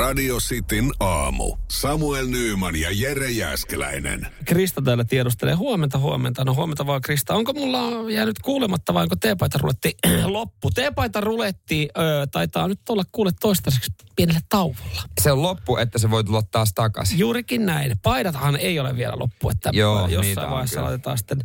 [0.00, 1.56] Radio Cityn aamu.
[1.70, 4.26] Samuel Nyyman ja Jere Jäskeläinen.
[4.44, 5.54] Krista täällä tiedustelee.
[5.54, 6.44] Huomenta, huomenta.
[6.44, 7.34] No huomenta vaan Krista.
[7.34, 10.70] Onko mulla jäänyt kuulematta vai onko teepaita ruletti loppu?
[10.70, 15.02] Teepaita ruletti ö, taitaa nyt olla kuule toistaiseksi pienellä tauolla.
[15.20, 17.18] Se on loppu, että se voi tulla taas takaisin.
[17.18, 17.92] Juurikin näin.
[18.02, 20.88] Paidathan ei ole vielä loppu, että Joo, niitä jossain on vaiheessa kyllä.
[20.88, 21.44] laitetaan sitten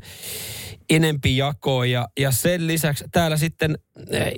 [0.90, 1.90] enempi jakoon.
[1.90, 3.78] Ja, ja sen lisäksi täällä sitten
[4.10, 4.34] eh,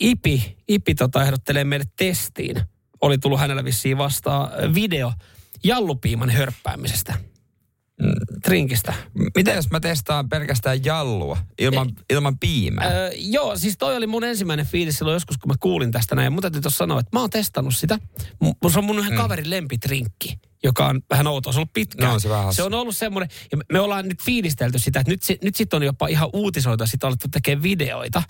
[0.00, 2.56] Ipi, Ipi tota ehdottelee meille testiin.
[3.00, 5.12] Oli tullut hänellä vissiin vastaan video
[5.64, 7.14] jallupiiman hörppäämisestä.
[8.42, 8.94] Trinkistä.
[9.36, 12.88] Mitä jos mä testaan pelkästään jallua ilman, ilman piimää?
[12.88, 16.32] Öö, joo, siis toi oli mun ensimmäinen fiilis silloin joskus, kun mä kuulin tästä näin.
[16.32, 17.98] Mun täytyy tuossa sanoa, että mä oon testannut sitä.
[18.44, 19.16] M- se on mun yhden mm.
[19.16, 21.52] kaverin lempitrinkki, joka on vähän outoa.
[21.52, 22.12] Se on ollut pitkään.
[22.12, 25.22] No, se vähän se on ollut semmoinen, ja me- ollaan nyt fiilistelty sitä, että nyt,
[25.42, 28.22] nyt sit on jopa ihan uutisoita, sitä alettu tekemään videoita.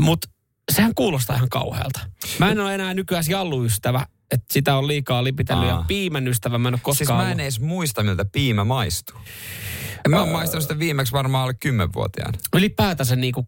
[0.00, 0.28] Mutta
[0.70, 2.00] sehän kuulostaa ihan kauhealta.
[2.38, 5.68] Mä en ole enää nykyään jalluystävä, että sitä on liikaa lipitellyt.
[5.68, 5.84] Ja Aa.
[5.88, 7.40] piimän ystävä mä en ole koskaan siis mä en ollut.
[7.40, 9.18] edes muista, miltä piimä maistuu.
[10.04, 12.38] En mä oon maistanut sitä viimeksi varmaan alle kymmenvuotiaana.
[12.56, 13.46] Ylipäätänsä niinku,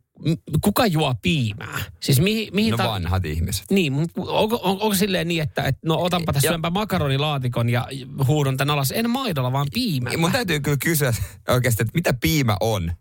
[0.64, 1.78] kuka juo piimää?
[2.00, 3.70] Siis mihin, mihin No ta- vanhat ihmiset.
[3.70, 7.88] Niin, onko, on, onko silleen niin, että, että no otanpa tässä Ja- syönpä makaronilaatikon ja
[8.26, 8.92] huudon tän alas.
[8.92, 10.18] En maidolla, vaan piimällä.
[10.18, 11.12] Mun täytyy kyllä kysyä
[11.48, 12.92] oikeasti, että mitä piimä on?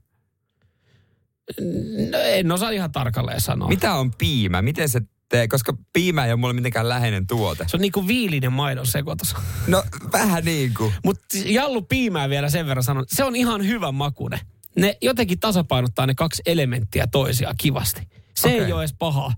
[2.11, 3.67] No, en osaa ihan tarkalleen sanoa.
[3.69, 4.61] Mitä on piimä?
[4.61, 5.47] Miten se tee?
[5.47, 7.65] Koska piimä ei ole mulle mitenkään läheinen tuote.
[7.67, 9.35] Se on niinku viilinen maidon sekoitus.
[9.67, 10.93] No vähän niin kuin.
[11.05, 13.05] Mutta Jallu piimää vielä sen verran sanon.
[13.07, 14.39] Se on ihan hyvä makune.
[14.75, 18.01] Ne jotenkin tasapainottaa ne kaksi elementtiä toisiaan kivasti.
[18.35, 18.59] Se Okei.
[18.63, 19.33] ei ole edes paha.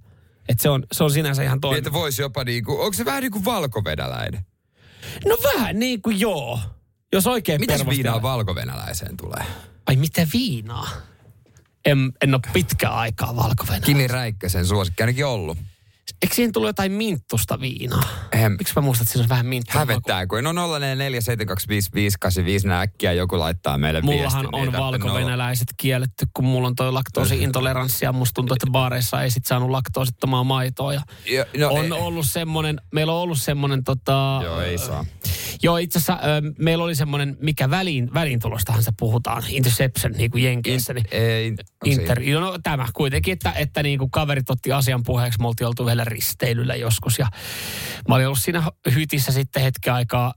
[0.49, 1.77] Että se on, se on sinänsä ihan Niin, toinen.
[1.77, 4.45] että voisi jopa niin kuin, onko se vähän niin kuin valkovenäläinen?
[5.25, 6.59] No vähän niin kuin joo.
[7.13, 9.43] Jos oikein Mitäs viinaa valkovenäläiseen tulee?
[9.87, 10.89] Ai mitä viinaa?
[11.85, 15.57] En, en ole pitkään aikaa valko Kimi Räikkösen suosikki ainakin ollut.
[16.23, 18.03] Eikö siihen tullut jotain minttusta viinaa?
[18.31, 18.55] Ehem.
[18.57, 19.79] Miksi mä muistan, että siinä on vähän minttua?
[19.79, 20.55] Hävettää, kun no 0447255854
[22.67, 24.55] näkkiä joku laittaa meille Mullahan viestin.
[24.61, 29.31] on Ei valkovenäläiset kielletty, kun mulla on toi laktoosiintoleranssi ja musta tuntuu, että baareissa ei
[29.31, 30.93] sit saanut laktoosittomaa maitoa.
[30.93, 34.39] Ja Jo, no, on ei- ollut semmonen, meillä on ollut semmonen tota...
[34.43, 35.05] Joo, ei saa.
[35.63, 40.43] Joo, itse asiassa ö, meillä oli semmonen, mikä väliin, väliintulostahan se puhutaan, interception niin kuin
[40.43, 40.93] Jenkeissä.
[40.93, 45.03] Niin, Ei, onko se Inter, no tämä kuitenkin, että, että niin kuin kaverit otti asian
[45.03, 45.39] puheeksi.
[45.41, 47.27] Me oltiin oltu yhdellä risteilyllä joskus ja
[48.07, 48.63] mä olin ollut siinä
[48.95, 50.33] hytissä sitten hetken aikaa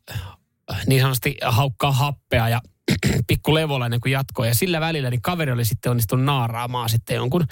[0.86, 2.60] niin sanotusti haukkaa happea ja
[3.28, 4.48] pikku levolla ennen kuin jatkoi.
[4.48, 7.46] Ja sillä välillä niin kaveri oli sitten onnistunut naaraamaan sitten jonkun,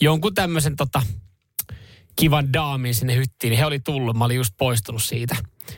[0.00, 1.02] jonkun tämmöisen tota,
[2.16, 4.16] kivan daamin sinne hyttiin, niin he oli tullut.
[4.16, 5.36] Mä olin just poistunut siitä.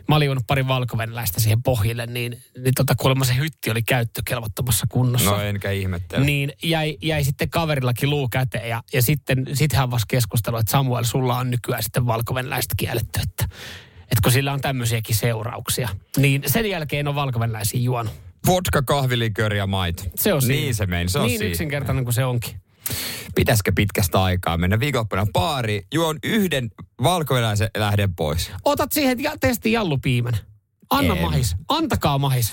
[0.09, 4.87] Mä olin juonut pari valkovenäläistä siihen pohjille, niin, niin tota, kuulemma se hytti oli käyttökelvottomassa
[4.88, 6.25] kunnossa No enkä ihmettele.
[6.25, 10.72] niin jäi, jäi sitten kaverillakin luu käteen ja, ja sitten sit hän vasta keskustelua, että
[10.72, 13.44] Samuel, sulla on nykyään sitten valkovenäläiset kielletty, että,
[14.03, 15.88] että kun sillä on tämmöisiäkin seurauksia.
[16.16, 18.12] Niin sen jälkeen on valkovenäläisiä juonut.
[18.47, 20.03] Vodka, kahvilikööri ja maito.
[20.15, 20.55] Se on siinä.
[20.61, 21.50] Niin se meni, se on Niin siinä.
[21.50, 22.61] yksinkertainen kuin se onkin.
[23.34, 26.71] Pitäisikö pitkästä aikaa mennä viikonloppuna baariin, juon yhden
[27.03, 28.53] valkovenäläisen lähden pois.
[28.65, 30.34] Otat siihen testi jallupiimän.
[30.91, 31.22] Anna En.
[31.22, 31.56] mahis.
[31.69, 32.53] Antakaa mahis.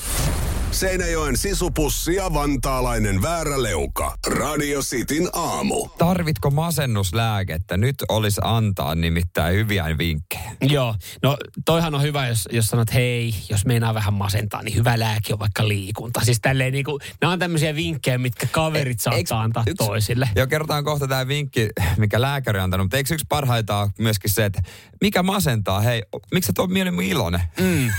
[0.71, 4.17] Seinäjoen sisupussi ja vantaalainen vääräleuka.
[4.27, 5.87] Radio Cityn aamu.
[5.97, 7.77] Tarvitko masennuslääkettä?
[7.77, 10.51] Nyt olisi antaa nimittäin hyviä vinkkejä.
[10.61, 14.99] Joo, no toihan on hyvä, jos, jos sanot, hei, jos meinaa vähän masentaa, niin hyvä
[14.99, 16.21] lääke on vaikka liikunta.
[16.23, 20.29] Siis tälleen niin kuin, nämä on tämmöisiä vinkkejä, mitkä kaverit E- saattaa antaa yksi- toisille.
[20.35, 22.85] Jo kerrotaan kohta tämä vinkki, mikä lääkäri on antanut.
[22.85, 24.61] Mutta eikö yksi parhaita myöskin se, että
[25.01, 25.79] mikä masentaa?
[25.79, 26.03] Hei,
[26.33, 27.41] miksi et ole mieluummin iloinen?
[27.59, 27.89] Mm.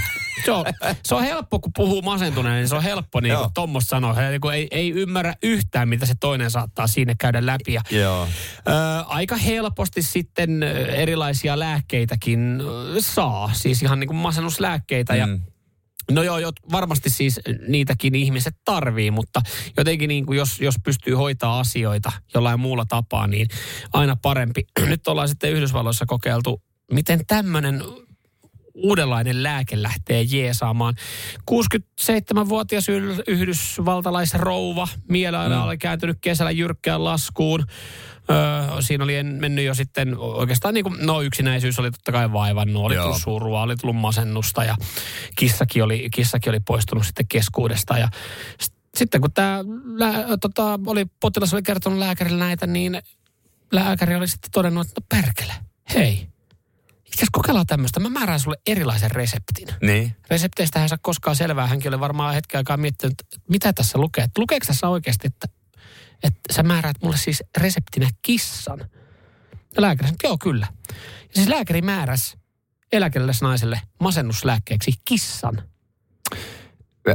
[0.44, 0.64] Se on,
[1.04, 4.14] se on helppo, kun puhuu masentuneena, niin se on helppo, niin kuin Tommos sanoi.
[4.14, 7.72] Hän niin ei, ei ymmärrä yhtään, mitä se toinen saattaa siinä käydä läpi.
[7.72, 8.28] Ja, Joo.
[8.68, 8.70] ö,
[9.06, 12.62] aika helposti sitten erilaisia lääkkeitäkin
[13.00, 15.16] saa, siis ihan niin kuin masennuslääkkeitä.
[15.16, 15.40] Ja Mm.
[16.10, 19.40] No joo, jot, varmasti siis niitäkin ihmiset tarvii, mutta
[19.76, 23.48] jotenkin niin kuin jos, jos pystyy hoitaa asioita jollain muulla tapaa, niin
[23.92, 24.62] aina parempi.
[24.86, 27.82] Nyt ollaan sitten Yhdysvalloissa kokeiltu, miten tämmöinen
[28.74, 30.94] uudenlainen lääke lähtee jeesaamaan.
[31.50, 35.62] 67-vuotias yh- yhdysvaltalaisrouva mielellä mm.
[35.62, 37.66] oli kääntynyt kesällä jyrkkään laskuun.
[38.30, 42.32] Öö, siinä oli en- mennyt jo sitten oikeastaan niin kuin, no yksinäisyys oli totta kai
[42.32, 43.04] vaivannut, oli Joo.
[43.04, 44.76] tullut surua, oli tullut masennusta ja
[45.36, 48.08] kissakin oli, kissakin oli poistunut sitten keskuudesta ja
[48.96, 49.64] sitten kun tämä
[50.40, 53.02] tota, oli, potilas oli kertonut lääkärille näitä, niin
[53.72, 55.52] lääkäri oli sitten todennut, että no perkele,
[55.94, 56.31] hei,
[57.22, 59.68] itse kokeillaan tämmöistä, mä määrään sulle erilaisen reseptin.
[59.82, 60.16] Niin.
[60.30, 61.66] Resepteistä hän saa koskaan selvää.
[61.66, 64.24] Hänkin oli varmaan hetken aikaa miettinyt, että mitä tässä lukee.
[64.24, 65.48] Että lukeeko tässä oikeasti, että,
[66.22, 68.78] että sä määräät mulle siis reseptinä kissan?
[69.76, 70.66] Ja lääkäri sanoi, joo kyllä.
[71.22, 72.38] Ja siis lääkäri määräsi
[72.92, 75.62] eläkeläisnaiselle masennuslääkkeeksi kissan.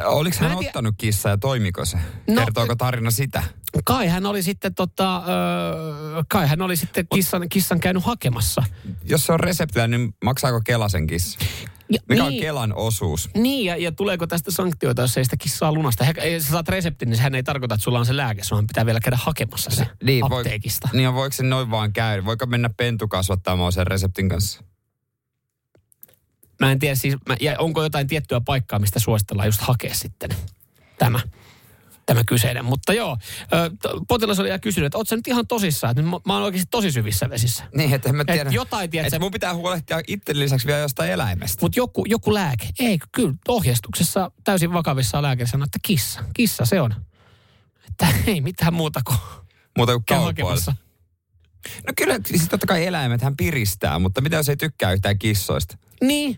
[0.06, 1.98] Oliko hän tiedä- ottanut kissa ja toimiko se?
[2.28, 3.44] No, Kertooko tarina sitä?
[3.86, 8.64] Kai hän oli sitten tota, öö, kai hän oli sitten kissan, kissan käynyt hakemassa.
[9.04, 11.40] Jos se on reseptillä, niin maksaako Kela sen kissa?
[11.90, 13.30] Ja, Mikä on niin, Kelan osuus?
[13.34, 16.04] Niin, ja, ja tuleeko tästä sanktioita, jos ei sitä kissaa lunasta?
[16.04, 18.86] He, sä saat reseptin, niin sehän ei tarkoita, että sulla on se lääke, sun pitää
[18.86, 20.90] vielä käydä hakemassa se Niin, apteekista.
[20.94, 22.26] Voi, niin voiko se noin vaan käydä?
[22.26, 24.64] Voiko mennä pentu kasvattamaan sen reseptin kanssa?
[26.60, 30.30] Mä en tiedä siis, mä, ja onko jotain tiettyä paikkaa, mistä suositellaan just hakea sitten
[31.00, 31.20] tämä,
[32.08, 32.66] tämä kyseinen.
[32.66, 33.18] Mutta joo,
[34.08, 36.92] potilas oli ja kysynyt, että ootko nyt ihan tosissaan, että mä, mä oon oikeasti tosi
[36.92, 37.64] syvissä vesissä.
[37.76, 38.50] Niin, että en mä Et tiedä.
[38.50, 41.62] jotain, tiedät että mun pitää huolehtia itse lisäksi vielä jostain eläimestä.
[41.62, 46.82] Mutta joku, joku lääke, ei kyllä ohjeistuksessa täysin vakavissa lääkäri sanoi, että kissa, kissa se
[46.82, 46.96] on.
[47.88, 49.18] Että ei mitään muuta kuin
[49.78, 50.76] Muuta kuin kaupoilla.
[51.88, 55.78] No kyllä, siis totta kai eläimet hän piristää, mutta mitä jos ei tykkää yhtään kissoista?
[56.02, 56.38] Niin,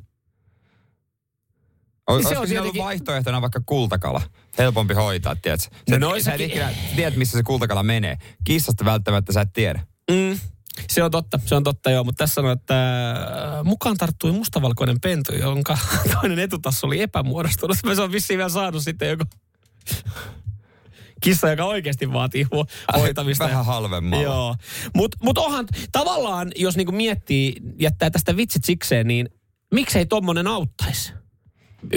[2.10, 4.22] O, Niin se olisiko on siinä ollut vaihtoehtona vaikka kultakala?
[4.58, 5.64] Helpompi hoitaa, tiedätkö?
[5.76, 8.18] Sä, No no noissakin- sä et ikinä tiedät, missä se kultakala menee.
[8.44, 9.80] Kissasta välttämättä sä et tiedä.
[10.12, 10.40] Mm,
[10.90, 13.18] se on totta, se on totta joo, mutta tässä sanoo, että äh,
[13.64, 15.78] mukaan tarttui mustavalkoinen pentu, jonka
[16.22, 17.78] toinen etutassu oli epämuodostunut.
[17.96, 19.24] Se on vissiin vielä saanut sitten joku
[21.22, 22.46] kissa, joka oikeasti vaatii
[22.98, 23.44] hoitamista.
[23.44, 24.24] Vähän halvemmalla.
[24.24, 24.56] Joo,
[24.96, 29.30] mutta mut onhan tavallaan, jos niinku miettii, jättää tästä vitsit sikseen, niin
[29.74, 31.14] miksei tommonen auttaisi?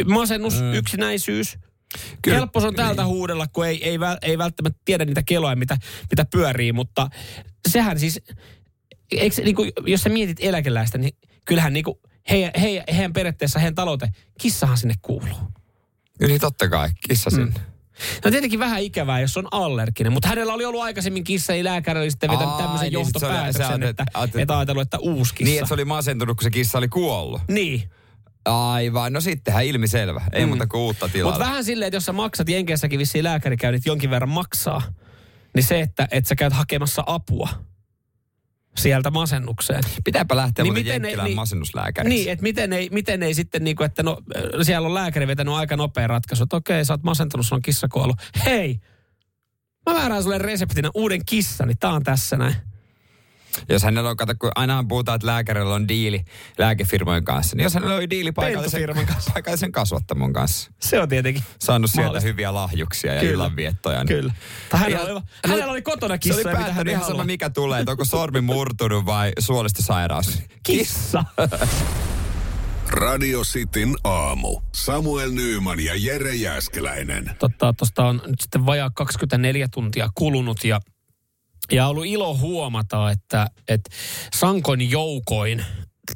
[0.07, 0.75] Masennus, mm.
[0.75, 1.59] yksinäisyys.
[2.23, 2.39] Kyllä.
[2.39, 5.77] Helppo se on täältä huudella, kun ei, ei, ei välttämättä tiedä niitä keloja, mitä,
[6.11, 7.11] mitä pyörii, mutta
[7.69, 8.21] sehän siis,
[9.13, 11.99] eikö, niin kuin, jos sä mietit eläkeläistä, niin kyllähän niin kuin,
[12.31, 15.37] heidän, heidän, heidän periaatteessa heidän talouteen, kissahan sinne kuuluu.
[16.21, 17.61] Niin totta kai, kissa sinne.
[18.25, 22.01] No tietenkin vähän ikävää, jos on allerginen, mutta hänellä oli ollut aikaisemmin kissa, ei lääkäri
[22.01, 25.51] oli sitten vetänyt tämmöisen niin se oli- johtopäätöksen, että, ajattelet- että ajatellut, että uusi kissa.
[25.51, 27.41] Niin, että se oli masentunut, kun se kissa oli kuollut.
[27.49, 27.91] Niin.
[28.45, 30.23] Aivan, no sittenhän ilmiselvä.
[30.33, 30.49] Ei mm.
[30.49, 31.33] muuta kuin uutta tilaa.
[31.33, 34.83] Mutta vähän silleen, että jos sä maksat Jenkeissäkin vissiin lääkärikäynnit jonkin verran maksaa,
[35.55, 37.49] niin se, että, että sä käyt hakemassa apua
[38.77, 39.83] sieltä masennukseen.
[40.05, 42.19] Pitääpä lähteä Niin miten muuten Jenkkilään niin- masennuslääkäriksi.
[42.19, 44.19] Niin, että miten ei, miten ei sitten niin kuin, että no,
[44.63, 47.89] siellä on lääkäri vetänyt aika nopea ratkaisu, että okei, sä oot masentunut, sulla on kissa
[47.89, 48.17] kuollut.
[48.45, 48.81] Hei,
[49.91, 52.55] mä määrään sulle reseptinä uuden kissan, niin tää on tässä näin.
[53.69, 56.25] Jos hänellä on, kato, kun ainahan puhutaan, että lääkärillä on diili
[56.59, 59.31] lääkefirmojen kanssa, niin jos hänellä oli diili paikallisen, kanssa.
[59.35, 61.43] paikallisen kasvattamon kanssa, Se on tietenkin.
[61.59, 62.29] saanut sieltä Mahdollista.
[62.29, 63.33] hyviä lahjuksia ja Kyllä.
[63.33, 63.99] illanviettoja.
[64.05, 64.33] Niin Kyllä.
[64.69, 67.07] Tai hänellä, Ihan- oli, hänellä oli kotona Se kissa, oli mitä hän päättänyt ei ihan
[67.07, 70.39] sama mikä tulee, että onko sormi murtunut vai suolistosairaus.
[70.67, 71.25] Kissa.
[72.89, 74.61] Radio Cityn aamu.
[74.73, 77.31] Samuel Nyyman ja Jere Jäskeläinen.
[77.39, 80.81] Totta, tuosta on nyt sitten vajaa 24 tuntia kulunut ja,
[81.71, 83.91] ja ollut ilo huomata, että, että
[84.35, 85.65] Sankon joukoin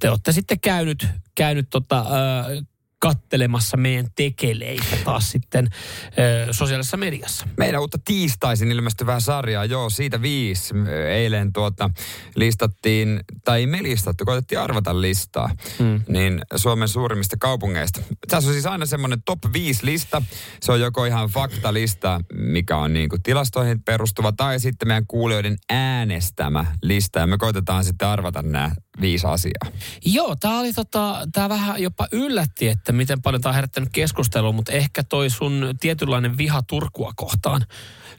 [0.00, 2.64] te olette sitten käynyt, käynyt tota, äh,
[2.98, 6.12] kattelemassa meidän tekeleitä taas sitten äh,
[6.50, 7.46] sosiaalisessa mediassa.
[7.56, 10.74] Meidän uutta tiistaisin ilmestyvää sarjaa, joo, siitä viisi.
[11.10, 11.90] Eilen tuota
[12.34, 16.00] listattiin, tai ei me listattu, koitettiin arvata listaa, Mm.
[16.08, 18.00] niin Suomen suurimmista kaupungeista.
[18.28, 20.22] Tässä on siis aina semmoinen top 5 lista.
[20.60, 25.56] Se on joko ihan faktalista, mikä on niin kuin tilastoihin perustuva, tai sitten meidän kuulijoiden
[25.70, 27.18] äänestämä lista.
[27.18, 28.70] Ja me koitetaan sitten arvata nämä
[29.00, 29.72] viisi asiaa.
[30.04, 34.52] Joo, tämä oli tota, tää vähän jopa yllätti, että miten paljon tämä on herättänyt keskustelua,
[34.52, 37.64] mutta ehkä toi sun tietynlainen viha Turkua kohtaan.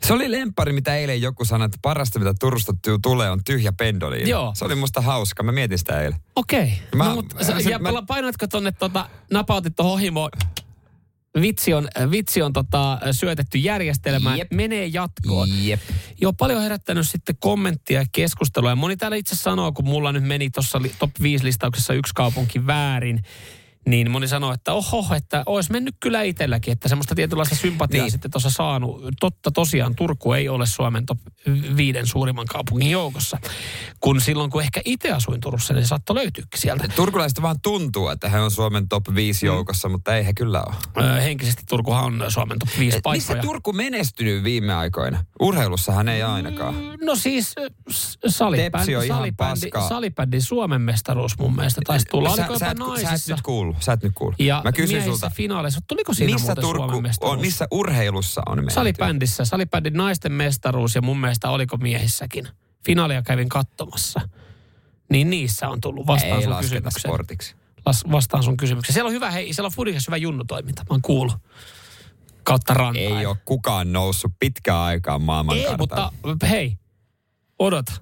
[0.03, 4.29] Se oli lempari, mitä eilen joku sanoi, että parasta mitä Turusta tulee on tyhjä pendoliini.
[4.29, 4.51] Joo.
[4.55, 5.43] Se oli musta hauska.
[5.43, 6.19] Mä mietin sitä eilen.
[6.35, 6.73] Okei.
[6.95, 10.29] Mä- no, mutta sä, se- ja mä- painoitko tonne, tota, napautit tuohon himo,
[11.41, 14.51] vitsi on, vitsi on tota, syötetty järjestelmään, Jep.
[14.51, 15.49] menee jatkoon.
[15.65, 15.81] Jep.
[16.21, 18.69] Joo, paljon herättänyt sitten kommenttia ja keskustelua.
[18.69, 22.67] Ja moni täällä itse sanoo, kun mulla nyt meni tuossa top 5 listauksessa yksi kaupunki
[22.67, 23.23] väärin,
[23.87, 28.11] niin moni sanoo, että oho, että olisi mennyt kyllä itselläkin, että semmoista tietynlaista sympatiaa Niin.
[28.11, 29.03] sitten tuossa saanut.
[29.19, 31.19] Totta tosiaan Turku ei ole Suomen top
[31.77, 33.37] viiden suurimman kaupungin joukossa.
[33.99, 36.87] Kun silloin, kun ehkä itse asuin Turussa, niin saattoi löytyäkin sieltä.
[36.95, 39.47] Turkulaiset vaan tuntuu, että he on Suomen top 5 Mm.
[39.47, 41.05] joukossa, mutta ei he kyllä ole.
[41.05, 43.41] Öö, henkisesti Turkuhan on Suomen top 5 Missä paikkoja.
[43.41, 45.25] Turku menestynyt viime aikoina?
[45.41, 46.75] Urheilussahan ei ainakaan.
[47.05, 47.55] No siis
[48.27, 49.33] salibändi, salibändi,
[49.69, 49.89] paskaa.
[49.89, 52.29] salibändin Suomen mestaruus mun mielestä taisi tulla.
[52.35, 53.75] Sä, sä, et, sä et nyt kuulu.
[53.79, 54.35] Sä et nyt kuulu.
[54.39, 55.79] Ja Mä kysyn sulta, finaaleissa.
[55.87, 58.73] Tuliko siinä missä Turku on, missä urheilussa on menestynyt?
[58.73, 59.45] Salibändissä.
[59.45, 62.47] Salibändin naisten mestaruus ja mun mielestä oliko miehissäkin.
[62.85, 64.21] Finaalia kävin katsomassa.
[65.11, 67.01] Niin niissä on tullut vastaan ei sun kysymykseen.
[67.01, 67.55] sportiksi.
[67.85, 68.93] Las, vastaan sun kysymykseen.
[68.93, 70.81] Siellä on hyvä, hei, siellä on Fudikassa hyvä junnutoiminta.
[70.81, 71.35] Mä oon kuullut.
[72.43, 73.17] Kautta rantain.
[73.17, 75.65] Ei ole kukaan noussut pitkään aikaan maailman Ei,
[76.25, 76.77] mutta hei,
[77.59, 77.93] odota.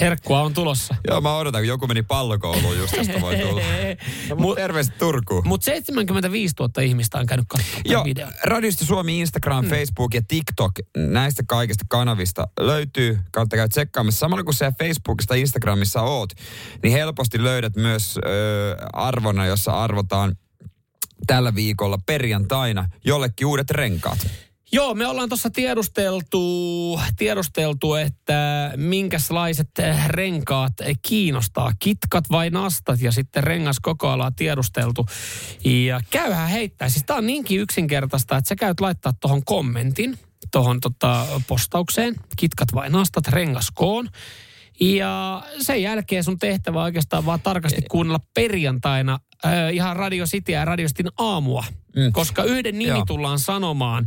[0.00, 0.94] Herkkua on tulossa.
[1.08, 3.60] Joo, mä odotan, kun joku meni pallokouluun just, josta voi tulla.
[4.28, 5.42] No, Mut- terveiset Turkuun.
[5.48, 8.32] Mutta 75 000 ihmistä on käynyt katsomaan Joo, videota.
[8.44, 9.70] Radiosta Suomi, Instagram, mm.
[9.70, 14.18] Facebook ja TikTok, näistä kaikista kanavista löytyy, kautta käy tsekkaamassa.
[14.18, 16.30] Samalla kun se Facebookista Instagramissa oot,
[16.82, 20.36] niin helposti löydät myös ö, arvona, jossa arvotaan
[21.26, 24.26] tällä viikolla perjantaina jollekin uudet renkaat.
[24.72, 29.70] Joo, me ollaan tuossa tiedusteltu, tiedusteltu, että minkälaiset
[30.06, 30.72] renkaat
[31.02, 35.06] kiinnostaa, kitkat vai nastat ja sitten rengas koko alaa tiedusteltu.
[35.64, 36.88] Ja käyhän heittää.
[36.88, 40.18] Siis tää on niinkin yksinkertaista, että sä käyt laittaa tuohon kommentin,
[40.52, 44.08] tuohon tota postaukseen, kitkat vai nastat, rengas koon.
[44.80, 50.58] Ja sen jälkeen sun tehtävä on oikeastaan vaan tarkasti kuunnella perjantaina äh, ihan Radio Cityä
[50.58, 51.64] ja Radio Cityn aamua.
[51.96, 52.12] Mm.
[52.12, 53.04] Koska yhden nimi Joo.
[53.04, 54.06] tullaan sanomaan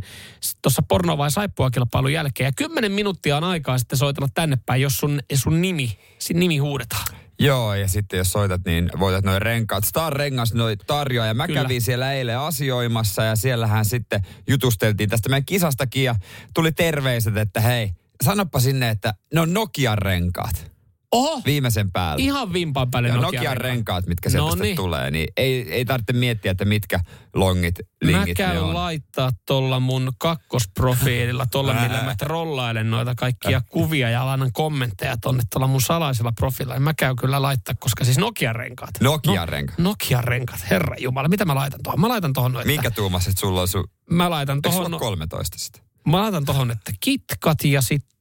[0.62, 2.48] tuossa porno- vai saippua-kilpailun jälkeen.
[2.48, 6.58] Ja kymmenen minuuttia on aikaa sitten soitella tänne päin, jos sun, sun nimi, sin nimi
[6.58, 7.04] huudetaan.
[7.38, 9.84] Joo, ja sitten jos soitat, niin voitat noin renkaat.
[9.84, 11.62] Star Rengas noi tarjoaa, ja mä Kyllä.
[11.62, 16.14] kävin siellä eilen asioimassa, ja siellähän sitten jutusteltiin tästä meidän kisastakin, ja
[16.54, 17.90] tuli terveiset, että hei,
[18.24, 20.74] sanoppa sinne, että ne on Nokian renkaat.
[21.12, 22.22] Oho, Viimeisen päälle.
[22.24, 24.76] ihan vimpan päälle ja Nokia Nokian renkaat, mitkä sieltä No sitten niin.
[24.76, 27.00] tulee, niin ei, ei tarvitse miettiä, että mitkä
[27.34, 28.74] longit, lingit Mä ne käyn on.
[28.74, 35.42] laittaa tuolla mun kakkosprofiililla, tuolla millä mä trollailen noita kaikkia kuvia ja annan kommentteja tonne
[35.52, 36.80] tuolla mun salaisella profiililla.
[36.80, 38.90] Mä käyn kyllä laittaa, koska siis Nokian renkaat.
[39.00, 39.78] Nokian renkaat.
[39.78, 41.28] Nokian renkaat, herra jumala.
[41.28, 42.00] Mitä mä laitan tuohon?
[42.00, 42.66] Mä laitan tuohon noin.
[42.66, 43.84] Minkä tuumaset sulla on sun...
[44.10, 45.82] Mä laitan tuohon, ole 13 sitten?
[46.06, 48.14] Mä laitan tohon, että kitkat ja sitten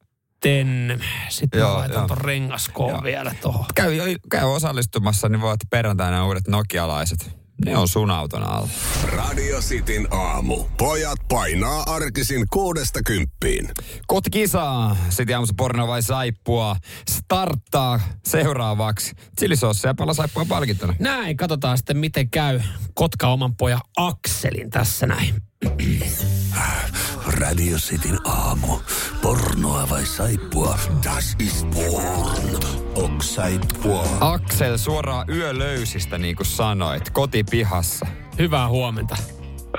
[1.29, 2.07] sitten mä Joo, laitan joo.
[2.07, 3.03] ton rengaskoon Joo.
[3.03, 3.65] vielä tuohon.
[3.75, 3.97] Käy,
[4.29, 7.42] käy osallistumassa, niin voit perjantaina uudet nokialaiset.
[7.65, 8.69] Ne on sun auton alla.
[9.03, 10.63] Radio Cityn aamu.
[10.77, 13.69] Pojat painaa arkisin kuudesta kymppiin.
[14.07, 14.98] Kohti kisaa.
[15.10, 16.75] Sitten aamussa porno vai saippua.
[17.10, 19.15] Starttaa seuraavaksi.
[19.39, 20.95] Chilisoossa ja pala saippua palkintona.
[21.00, 22.62] Näin, katsotaan sitten miten käy
[22.93, 25.36] Kotka oman pojan Akselin tässä näin.
[27.39, 28.79] Radio Cityn aamu.
[29.22, 30.79] Pornoa vai saippua?
[31.03, 32.82] Das ist porn.
[32.95, 34.05] Ok saippua.
[34.19, 38.05] Aksel suoraan yölöysistä, niin kuin sanoit, kotipihassa.
[38.39, 39.17] Hyvää huomenta.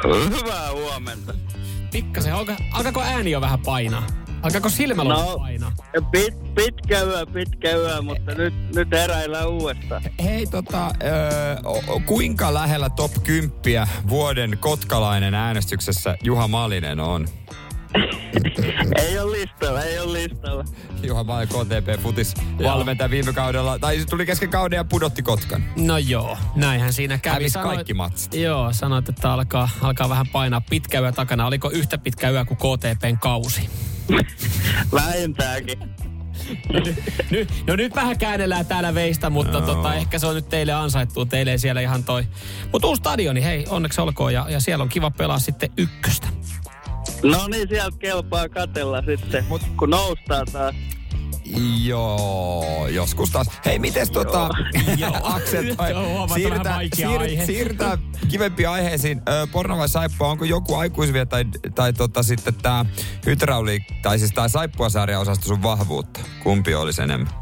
[0.05, 1.35] Hyvää huomenta.
[1.93, 4.07] Pikkasen, alka, alkaako ääni jo vähän painaa?
[4.43, 5.39] Alkaako silmällä No.
[5.39, 5.73] painaa?
[6.11, 10.03] Pit, pitkä yö, pitkä yö, mutta nyt, nyt heräillään uudestaan.
[10.25, 11.57] Hei tota, öö,
[12.07, 17.29] kuinka lähellä top 10 vuoden kotkalainen äänestyksessä Juha Malinen on?
[18.97, 20.65] Ei ole listalla, ei ole listalla.
[21.03, 25.65] Juha Malinen KTP Futis valmentaja viime kaudella, tai se tuli kesken kauden ja pudotti Kotkan.
[25.77, 27.35] No joo, näinhän siinä kävi.
[27.35, 28.35] Hävisi kaikki matsit.
[28.35, 31.47] Joo, sanoit, että alkaa, alkaa vähän painaa pitkä yö takana.
[31.47, 33.71] Oliko yhtä pitkä yö kuin KTPn kausi?
[34.93, 35.79] Vähintäänkin.
[37.31, 39.67] Nyt, no nyt vähän käännellään täällä veistä, mutta Joo.
[39.67, 41.27] tota, ehkä se on nyt teille ansaittu.
[41.27, 42.27] Teille ei siellä ihan toi.
[42.73, 44.35] Mutta uusi stadioni, hei, onneksi olkoon.
[44.35, 46.29] Ja, ja siellä on kiva pelaa sitten ykköstä.
[47.25, 50.75] No niin, sieltä kelpaa katella sitten, Mut, kun noustaan taas.
[51.85, 53.47] Joo, joskus taas.
[53.65, 54.45] Hei, mites tota,
[55.23, 55.95] Aksel, toi,
[56.35, 56.91] siirrytään,
[57.47, 59.23] siirrytään kivempiin aiheisiin.
[59.29, 62.85] Ö, porno vai saippua, onko joku aikuisvie tai, tai tota sitten tää
[63.27, 66.21] hydrauli, tai siis tää saippuasarja osasta sun vahvuutta?
[66.43, 67.33] Kumpi olisi enemmän?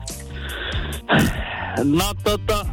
[1.84, 2.66] No tota,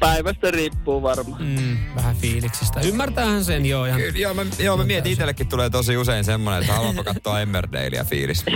[0.00, 1.42] päivästä riippuu varmaan.
[1.42, 2.80] Mm, vähän fiiliksistä.
[2.80, 3.84] Ymmärtäähän sen joo.
[3.84, 4.00] Ihan.
[4.00, 8.04] Kyllä, joo, mä, joo, mä mietin itsellekin tulee tosi usein semmonen, että haluanpa katsoa Emmerdalea
[8.04, 8.44] fiilis.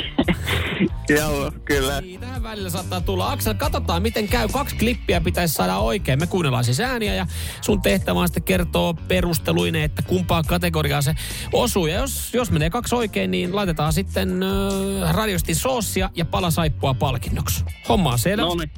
[1.09, 2.03] Joo, kyllä.
[2.21, 3.33] Tähän välillä saattaa tulla.
[3.33, 4.49] Aksel, katsotaan miten käy.
[4.49, 6.19] Kaksi klippiä pitäisi saada oikein.
[6.19, 7.27] Me kuunnellaan siis ääniä ja
[7.61, 11.15] sun tehtävä on sitten kertoo perusteluine, että kumpaa kategoriaa se
[11.53, 11.87] osuu.
[11.87, 16.95] Ja jos, jos menee kaksi oikein, niin laitetaan sitten äh, radiosti soossia ja pala saippua
[16.95, 17.65] palkinnoksi.
[17.89, 18.43] Homma on selvä.
[18.43, 18.71] No niin.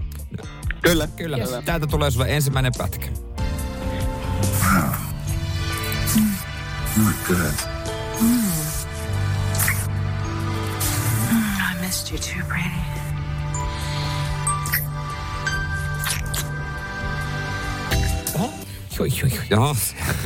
[0.82, 1.56] Kyllä, Kyllä, kyllä.
[1.56, 1.64] yes.
[1.64, 3.06] täältä tulee sulle ensimmäinen pätkä.
[11.70, 12.82] I missed you too, Brady.
[19.50, 19.76] Joo,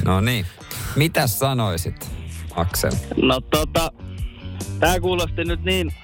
[0.04, 0.46] no niin.
[0.96, 2.10] Mitä sanoisit,
[2.56, 2.92] Aksel?
[3.22, 3.92] No tota,
[4.80, 5.94] tää kuulosti nyt niin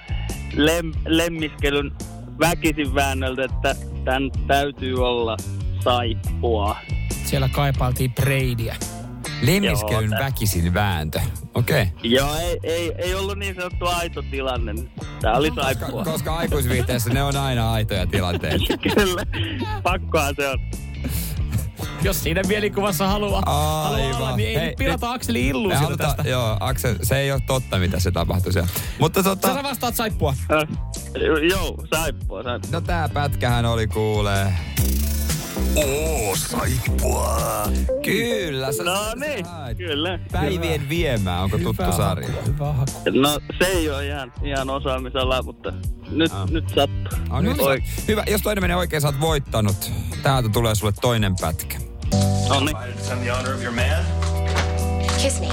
[0.55, 1.91] lem, lemmiskelyn
[2.39, 5.37] väkisin väännöltä, että tän täytyy olla
[5.83, 6.75] saippua.
[7.25, 8.75] Siellä kaipailtiin Bradyä.
[9.41, 11.19] Lemmiskelyn Joo, väkisin vääntö.
[11.53, 11.81] Okei.
[11.81, 11.93] Okay.
[12.03, 14.73] Joo, ei, ei, ei ollut niin sanottu aito tilanne.
[15.21, 16.03] Tää oli saippua.
[16.03, 18.77] Koska aikuisviihteessä ne on aina aitoja tilanteita.
[18.95, 19.25] Kyllä,
[19.83, 20.59] pakkoa se on.
[22.03, 25.97] Jos siinä mielikuvassa haluaa, haluaa olla, niin ei Hei, nyt pilata nyt- Akselin Me illuusiota
[25.97, 26.23] tästä.
[26.29, 28.69] joo, Aksel, se ei ole totta, mitä se tapahtui siellä.
[28.99, 30.33] Mutta tota, Sä vastaat saippua.
[30.51, 30.77] Äh,
[31.49, 32.71] joo, saip, saippua, saippua.
[32.71, 34.53] No tää pätkähän oli kuulee.
[35.75, 37.37] Oo, saippua.
[38.05, 39.77] Kyllä, sä No niin, sait.
[39.77, 40.19] kyllä.
[40.31, 42.27] Päivien viemään, onko tuttu sarja?
[42.47, 42.73] Hyvä.
[43.21, 45.73] No se ei ole ihan, ihan osaamisella, mutta
[46.11, 46.49] nyt, Ah.
[46.49, 47.19] nyt sattuu.
[47.29, 49.91] No, nyt sä- Hyvä, jos toinen menee oikein, sä oot voittanut.
[50.23, 51.77] Täältä tulee sulle toinen pätkä.
[52.49, 52.77] No niin.
[55.21, 55.47] Kiss me.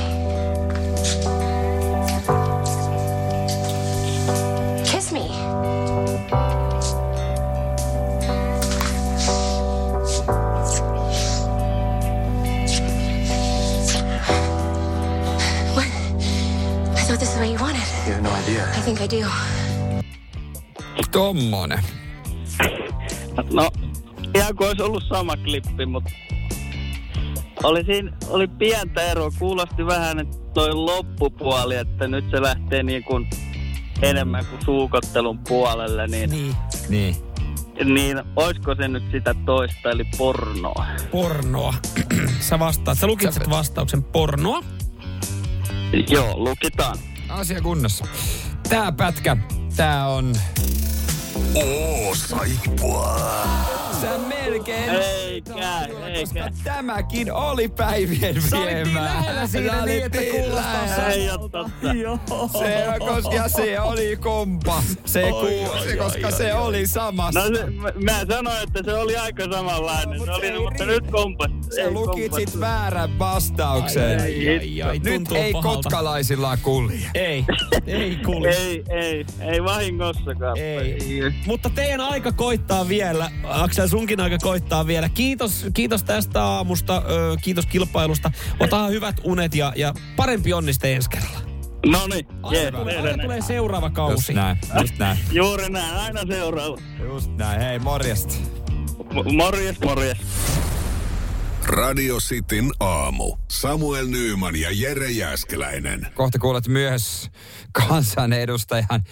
[18.94, 19.26] Think I do.
[21.12, 21.84] Tommonen.
[23.52, 23.70] No,
[24.34, 26.10] ihan kuin olisi ollut sama klippi, mutta
[27.62, 29.30] oli siinä, oli pientä eroa.
[29.38, 33.30] Kuulosti vähän, että toi loppupuoli, että nyt se lähtee niin kuin
[34.02, 36.54] enemmän kuin suukottelun puolelle, niin, Niin,
[36.88, 37.16] Niin.
[37.94, 40.86] niin olisiko se nyt sitä toista, eli pornoa?
[41.10, 41.74] pornoa.
[42.40, 44.62] Sä vastaat, sä lukitset Sä- vastauksen pornoa.
[46.08, 46.96] Joo, lukitaan.
[47.28, 48.04] Asia kunnossa.
[48.70, 49.36] Tää pätkä,
[49.76, 50.34] tää on...
[51.54, 53.20] Oo, saippua.
[54.00, 54.90] Sä melkein...
[54.90, 55.52] Eikä,
[56.20, 56.50] Koska eikä.
[56.64, 59.04] Tämäkin oli päivien Sä olit niin viemää.
[59.04, 61.08] lähellä siinä niin, että niin kuulostaa lähellä.
[61.08, 62.58] Ei ole totta.
[62.58, 64.82] Se, koska se oli kompa.
[65.04, 67.40] Se, kuu, se koska se oli samassa.
[67.40, 70.18] No se, mä, mä sanoin, että se oli aika samanlainen.
[70.18, 71.50] No, se oli, se mutta nyt kompas.
[71.76, 72.60] Sä ei lukitsit kompas.
[72.60, 74.20] väärän vastauksen.
[74.20, 75.76] Ai, ai, ai, Nyt ei pahalta.
[75.82, 77.10] kotkalaisilla kulje.
[77.14, 77.44] Ei,
[77.86, 78.44] ei kuulu.
[78.44, 80.58] Ei, ei, ei vahingossakaan.
[80.58, 81.19] Ei.
[81.46, 83.30] Mutta teidän aika koittaa vielä.
[83.44, 85.08] Aksel, sunkin aika koittaa vielä.
[85.08, 88.30] Kiitos, kiitos tästä aamusta, ö, kiitos kilpailusta.
[88.60, 91.40] Ota hyvät unet ja, ja parempi onniste ensi kerralla.
[91.86, 94.32] No niin, Aina, tulee, aina tulee seuraava Just kausi.
[94.34, 95.18] näin, just näin.
[95.32, 96.76] Juuri näin, aina seuraava.
[97.04, 97.60] Just näin.
[97.60, 98.34] Hei, morjesta.
[99.12, 100.18] M- morjes, morjes.
[101.66, 103.36] Radio Cityn aamu.
[103.50, 106.06] Samuel Nyyman ja Jere Jäskeläinen.
[106.14, 107.30] Kohta kuulet myös
[107.72, 109.04] kansanedustajan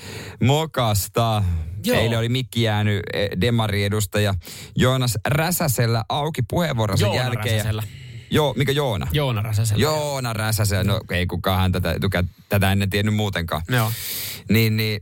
[0.42, 1.42] mokasta.
[1.88, 2.00] Joo.
[2.00, 4.34] Eilen oli mikki jäänyt eh, Demari-edustaja
[4.76, 7.56] Joonas Räsäsellä auki puheenvuoronsa Joona jälkeen.
[7.56, 7.82] Räsäsellä.
[8.30, 9.06] Joo, mikä Joona?
[9.12, 9.82] Joona Räsäsellä.
[9.82, 10.84] Joona Räsäsellä.
[10.84, 11.94] No ei kukaan hän tätä,
[12.48, 13.62] tätä ennen tiennyt muutenkaan.
[13.68, 13.92] Joo.
[14.48, 15.00] Niin, niin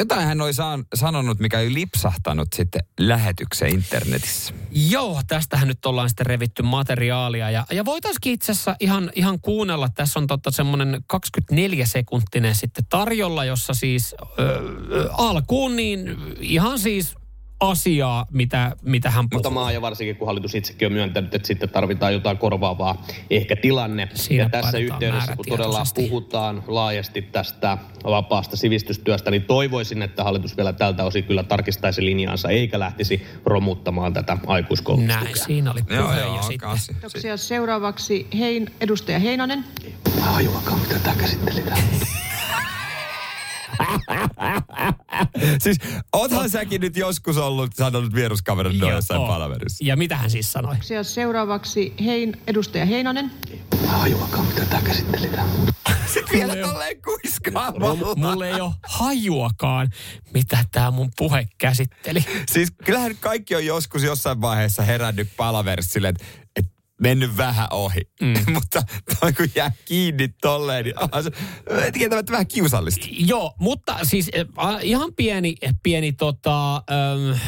[0.00, 4.54] jotain hän oli saan, sanonut, mikä oli lipsahtanut sitten lähetykseen internetissä.
[4.70, 7.50] Joo, tästähän nyt ollaan sitten revitty materiaalia.
[7.50, 9.88] Ja, ja voitaisiin itse asiassa ihan, ihan kuunnella.
[9.88, 17.14] Tässä on totta semmoinen 24 sekuntinen sitten tarjolla, jossa siis ö, alkuun niin ihan siis
[17.60, 19.38] asiaa, mitä, mitä hän puhuu.
[19.38, 24.08] Muutamaa ja varsinkin kun hallitus itsekin on myöntänyt, että sitten tarvitaan jotain korvaavaa ehkä tilanne.
[24.14, 30.56] Siinä ja tässä yhteydessä, kun todella puhutaan laajasti tästä vapaasta sivistystyöstä, niin toivoisin, että hallitus
[30.56, 35.24] vielä tältä osin kyllä tarkistaisi linjaansa, eikä lähtisi romuttamaan tätä aikuiskoulutustukea.
[35.24, 36.58] Näin, siinä oli puhe ja sitten.
[36.58, 36.92] kasi.
[36.92, 37.36] Kiitoksia.
[37.36, 39.64] Seuraavaksi hein, edustaja Heinonen.
[40.88, 42.29] Mitä tämä käsitteli täällä.
[45.64, 45.78] siis
[46.12, 49.84] oothan säkin nyt joskus ollut sanonut vieruskaverin jossain palaverissa.
[49.84, 50.76] Ja mitä hän siis sanoi?
[51.02, 53.30] Seuraavaksi hein, edustaja Heinonen.
[53.86, 55.52] Hajuakaan, mitä tämä käsitteli täällä.
[56.32, 58.14] Vielä tolleen kuiskaamalla.
[58.16, 59.88] Mulla ei ole hajuakaan,
[60.34, 62.24] mitä tämä mun puhe käsitteli.
[62.52, 66.39] Siis kyllähän kaikki on joskus jossain vaiheessa herännyt palaverissa silleen, että et
[67.00, 68.00] mennyt vähän ohi.
[68.20, 68.34] Mm.
[68.54, 68.82] Mutta
[69.20, 71.30] toi kun jää kiinni tolleen, niin onhan se
[71.92, 73.06] tietämättä vähän kiusallista.
[73.10, 77.40] Joo, mutta siis äh, ihan pieni, pieni tota, ähm,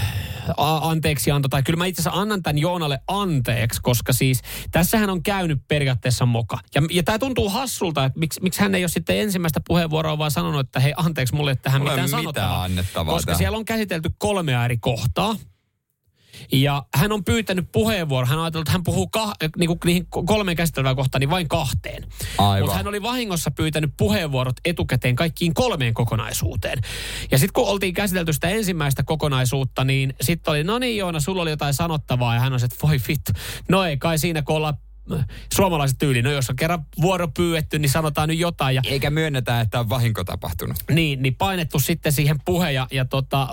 [0.56, 5.22] a- anteeksianto, tai kyllä mä itse asiassa annan tämän Joonalle anteeksi, koska siis tässähän on
[5.22, 6.58] käynyt periaatteessa moka.
[6.74, 10.30] Ja, ja tämä tuntuu hassulta, että miksi, miksi hän ei ole sitten ensimmäistä puheenvuoroa vaan
[10.30, 12.62] sanonut, että hei anteeksi, mulle Mulla ei mitään mitään sanottavaa.
[12.62, 13.38] annettavaa Koska tähän.
[13.38, 15.36] siellä on käsitelty kolmea eri kohtaa.
[16.52, 18.28] Ja hän on pyytänyt puheenvuoron.
[18.28, 21.48] Hän on ajatellut, että hän puhuu kah, niin kuin niihin kolmeen käsiteltävään kohtaan, niin vain
[21.48, 22.06] kahteen.
[22.60, 26.78] Mutta hän oli vahingossa pyytänyt puheenvuorot etukäteen kaikkiin kolmeen kokonaisuuteen.
[27.30, 31.42] Ja sitten kun oltiin käsitelty sitä ensimmäistä kokonaisuutta, niin sitten oli, no niin Joona, sulla
[31.42, 32.34] oli jotain sanottavaa.
[32.34, 33.32] Ja hän on se, että voi vittu,
[33.68, 34.91] no ei kai siinä kun ollaan äh,
[35.54, 36.22] suomalaiset tyyli.
[36.22, 38.74] No jos on kerran vuoro pyydetty, niin sanotaan nyt jotain.
[38.74, 40.76] Ja Eikä myönnetä, että on vahinko tapahtunut.
[40.90, 43.48] niin, niin painettu sitten siihen puhe ja, ja tota,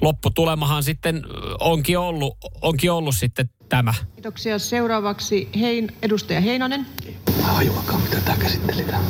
[0.00, 1.22] lopputulemahan sitten
[1.60, 3.94] onkin ollut, onkin ollut sitten tämä.
[4.14, 4.58] Kiitoksia.
[4.58, 6.86] Seuraavaksi hein, edustaja Heinonen.
[7.42, 9.08] Hajuakaan, mitä tämä käsitteli täällä.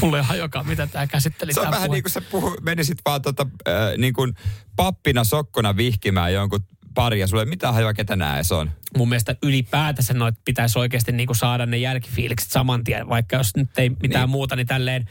[0.00, 1.52] Mulla ei hajokaan, mitä tämä käsitteli.
[1.52, 1.96] Se on vähän puhe.
[1.96, 4.34] niin kuin sä puhu, menisit vaan tota, äh, niin kuin
[4.76, 6.60] pappina sokkona vihkimään jonkun
[6.94, 8.70] pari ja sulle ei mitään hajoa, ketä nää edes on.
[8.96, 13.56] Mun mielestä ylipäätänsä noit pitäisi oikeasti niin kuin saada ne jälkifiilikset saman tien, vaikka jos
[13.56, 14.30] nyt ei mitään niin.
[14.30, 15.08] muuta, niin tälleen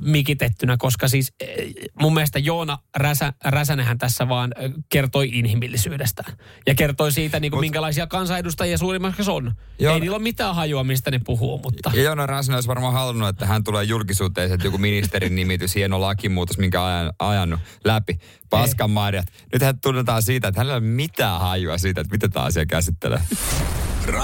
[0.00, 6.32] mikitettynä, koska siis eh, mun mielestä Joona Räsä, Räsänenhän tässä vaan eh, kertoi inhimillisyydestään.
[6.66, 9.54] Ja kertoi siitä, niin kuin, minkälaisia kansanedustajia suurimmaksi on.
[9.78, 9.94] Joo.
[9.94, 11.90] Ei niillä ole mitään hajua, mistä ne puhuu, mutta...
[11.94, 16.00] Ja Joona Räsänen olisi varmaan halunnut, että hän tulee julkisuuteen, että joku ministerin nimitys, hieno
[16.00, 18.18] lakimuutos, minkä ajan, ajanut läpi.
[18.50, 19.26] Paskan marjat.
[19.52, 22.66] Nyt hän tunnetaan siitä, että hänellä ei ole mitään hajua siitä, että miten tämä asia
[22.66, 23.20] käsittelee.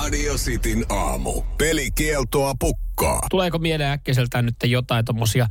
[0.08, 1.42] Radio Cityn aamu.
[1.58, 3.20] Pelikieltoa pukkaa.
[3.30, 5.46] Tuleeko mieleen äkkiseltään nyt jotain tommosia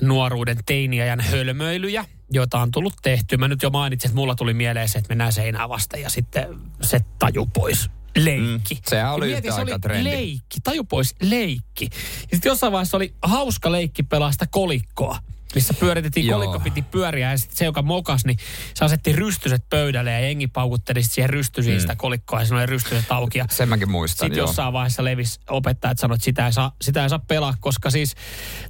[0.00, 3.36] nuoruuden teiniajan hölmöilyjä, joita on tullut tehty?
[3.36, 6.46] Mä nyt jo mainitsin, että mulla tuli mieleen se, että mennään seinää vasta ja sitten
[6.82, 7.90] se taju pois.
[8.16, 8.74] Leikki.
[8.74, 10.10] Mm, sehän oli yhtä se oli trendi.
[10.10, 11.88] leikki, taju pois, leikki.
[12.22, 15.18] Ja sitten jossain vaiheessa oli hauska leikki pelaa sitä kolikkoa
[15.54, 16.38] missä pyöritettiin, Joo.
[16.38, 18.38] kolikko piti pyöriä ja sitten se, joka mokas, niin
[18.74, 23.12] se asetti rystyset pöydälle ja jengi paukutteli siihen rystysiin sitä kolikkoa ja siinä oli rystyset
[23.12, 23.38] auki.
[23.38, 27.02] Ja Sen mäkin muistan, sitten jossain vaiheessa levis opettajat sanoivat, että sitä ei saa, sitä
[27.02, 28.14] ei saa pelaa, koska siis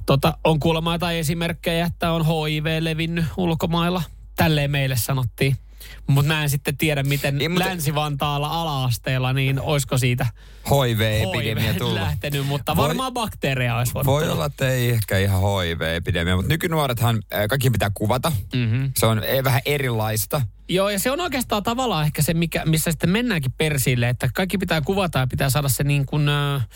[0.05, 4.01] tota, on kuulemma jotain esimerkkejä, että on HIV levinnyt ulkomailla.
[4.35, 5.57] Tälleen meille sanottiin.
[6.07, 10.25] Mutta mä en sitten tiedä, miten Niin, mutta- Länsi-Vantaalla ala-asteella, niin olisiko siitä
[10.71, 11.93] HIV-epidemia HIV tullut.
[11.95, 14.33] lähtenyt, mutta Voi- varmaan bakteereja olisi voinut Voi tulla.
[14.35, 18.31] olla, että ei ehkä ihan HIV-epidemia, mutta nykynuorethan kaikki pitää kuvata.
[18.55, 18.91] Mm-hmm.
[18.97, 20.41] Se on eh, vähän erilaista.
[20.69, 24.57] Joo, ja se on oikeastaan tavallaan ehkä se, mikä, missä sitten mennäänkin persille, että kaikki
[24.57, 26.67] pitää kuvata ja pitää saada se niin kuin, äh,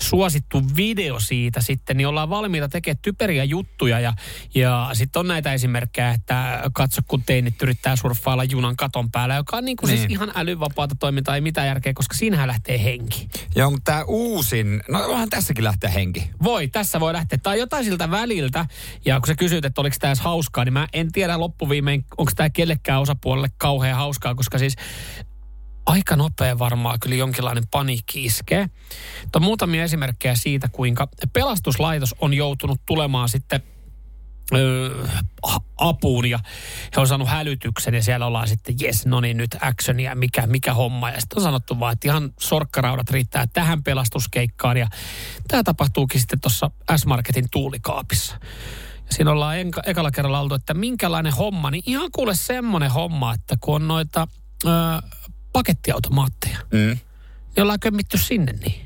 [0.00, 4.12] suosittu video siitä sitten, niin ollaan valmiita tekemään typeriä juttuja ja,
[4.54, 9.56] ja sitten on näitä esimerkkejä, että katso kun teinit yrittää surffailla junan katon päällä, joka
[9.56, 9.98] on niin kuin niin.
[9.98, 13.28] siis ihan älyvapaata toimintaa, ei mitään järkeä, koska siinähän lähtee henki.
[13.56, 16.30] Joo, mutta tämä uusin, no onhan tässäkin lähteä henki.
[16.42, 17.38] Voi, tässä voi lähteä.
[17.42, 18.66] Tai jotain siltä väliltä.
[19.04, 22.32] Ja kun sä kysyt, että oliko tämä edes hauskaa, niin mä en tiedä loppuviimein, onko
[22.36, 24.76] tämä kellekään osapuolelle kauhean hauskaa, koska siis
[25.86, 28.66] aika nopea varmaan kyllä jonkinlainen paniikki iskee.
[29.22, 33.62] Mutta on muutamia esimerkkejä siitä, kuinka pelastuslaitos on joutunut tulemaan sitten
[34.54, 35.06] öö,
[35.76, 36.38] apuun ja
[36.96, 40.74] he on saanut hälytyksen ja siellä ollaan sitten, jes, no niin nyt actionia, mikä, mikä
[40.74, 41.10] homma.
[41.10, 44.88] Ja sitten on sanottu vaan, että ihan sorkkaraudat riittää tähän pelastuskeikkaan ja
[45.48, 48.38] tämä tapahtuukin sitten tuossa S-Marketin tuulikaapissa.
[49.06, 53.34] Ja siinä ollaan enka, ekalla kerralla oltu, että minkälainen homma, niin ihan kuule semmoinen homma,
[53.34, 54.28] että kun on noita
[54.64, 54.72] öö,
[55.52, 56.78] pakettiautomaatteja, Mm.
[57.56, 58.85] niin ollaan kömmitty sinne niin.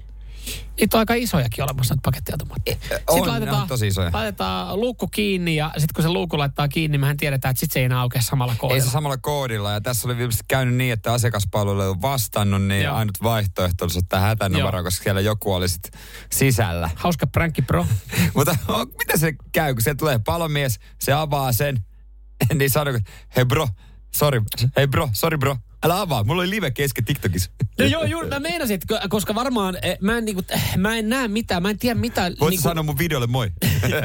[0.80, 2.76] Niitä on aika isojakin olemassa näitä pakettiautomaatteja.
[3.06, 4.10] on, ne on tosi isoja.
[4.12, 7.78] Laitetaan luukku kiinni ja sitten kun se luukku laittaa kiinni, mehän tiedetään, että sitten se
[7.80, 8.84] ei enää aukea samalla Ei kohdalla.
[8.84, 9.72] se samalla koodilla.
[9.72, 12.96] Ja tässä oli ilmeisesti käynyt niin, että asiakaspalvelu ei ole vastannut, niin Joo.
[12.96, 15.90] ainut vaihtoehto olisi ottaa hätänumero, koska siellä joku oli sit
[16.32, 16.90] sisällä.
[16.94, 17.86] Hauska pränkki, bro.
[18.34, 21.84] Mutta o, mitä se käy, kun se tulee palomies, se avaa sen,
[22.58, 22.94] niin sanoo,
[23.36, 23.68] hei bro,
[24.16, 24.42] sorry,
[24.76, 27.50] hei bro, sorry bro, älä avaa, mulla oli live kesken TikTokissa.
[27.78, 31.28] No joo, juuri mä meinasin, koska varmaan eh, mä en, niinku, eh, mä en näe
[31.28, 32.22] mitään, mä en tiedä mitä...
[32.22, 32.62] Voit niinku...
[32.62, 33.50] sanoa mun videolle moi.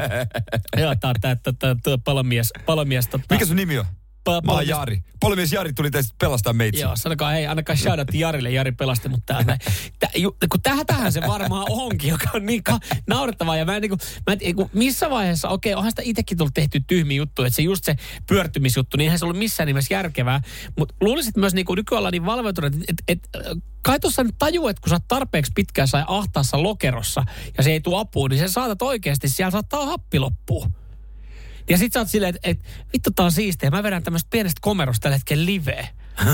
[0.81, 3.85] Joo, tää on tää, tää, tää, tää tota, Mikä sun nimi on?
[4.43, 5.03] Mä oon Jari.
[5.19, 6.79] Palomies Jari tuli tästä pelastaa meitä.
[6.79, 9.57] Joo, sanokaa hei, annakaa shoutout Jarille, Jari pelasti mut täältä.
[9.99, 13.57] Tä, ju, kun tähän, se varmaan onkin, joka on niin ka- naurettavaa.
[13.57, 16.37] Ja mä en, niin kuin, mä en, niin kuin, missä vaiheessa, okei, onhan sitä itsekin
[16.37, 17.95] tullut tehty tyhmiä juttuja, että se just se
[18.27, 20.41] pyörtymisjuttu, niin eihän se ollut missään nimessä järkevää.
[20.77, 23.43] Mutta luulisit myös niin kuin nykyään niin valveutunut, että et, et,
[23.81, 27.23] kai tuossa nyt tajuu, että kun sä oot tarpeeksi pitkään sai ahtaassa lokerossa
[27.57, 30.69] ja se ei tule apuun, niin sen saatat oikeasti, siellä saattaa happi loppua.
[31.69, 32.59] Ja sit sä oot silleen, että et,
[32.93, 33.69] vittu tää on siistiä.
[33.69, 35.87] Mä vedän tämmöistä pienestä komerosta tällä hetkellä liveä.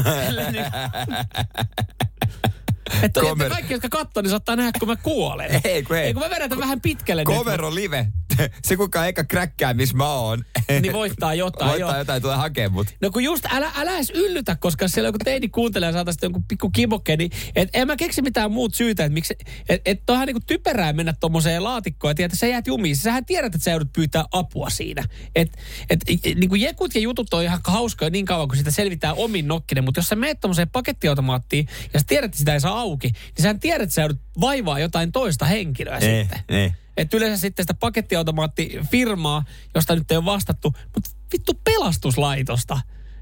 [3.01, 5.61] että, Komer- että kaikki, jotka katsoo, niin saattaa nähdä, kun mä kuolen.
[5.63, 6.03] Ei, kun ei.
[6.03, 7.37] Ei, kun mä vedän vähän pitkälle nyt.
[7.37, 8.07] Covero live.
[8.67, 10.45] Se kuka eka kräkkää, missä mä oon.
[10.81, 11.97] Niin voittaa jotain, Voittaa joo.
[11.97, 12.87] jotain, tulee hakemaan mut.
[13.01, 16.43] No kun just älä, älä edes yllytä, koska siellä joku teini kuuntelee ja saataisiin jonkun
[16.43, 19.35] pikku kibokke, niin et en mä keksi mitään muut syytä, että miksi,
[19.69, 22.97] et, et onhan niinku typerää mennä tommoseen laatikkoon ja että sä jäät jumiin.
[22.97, 25.03] Sähän tiedät, että sä joudut pyytää apua siinä.
[25.35, 25.57] Et,
[25.89, 25.99] et,
[26.35, 29.99] niinku jekut ja jutut on ihan hauskoja niin kauan, kun sitä selvitään omin nokkinen, mutta
[29.99, 33.53] jos sä meet tommoseen pakettiautomaattiin ja sä tiedät, että sitä ei saa auki, niin sä
[33.53, 36.43] tiedät, että sä joudut vaivaa jotain toista henkilöä Ei, sitten.
[36.49, 36.71] ei.
[36.97, 39.43] Että yleensä sitten sitä pakettiautomaattifirmaa,
[39.75, 42.79] josta nyt ei ole vastattu, mutta vittu pelastuslaitosta.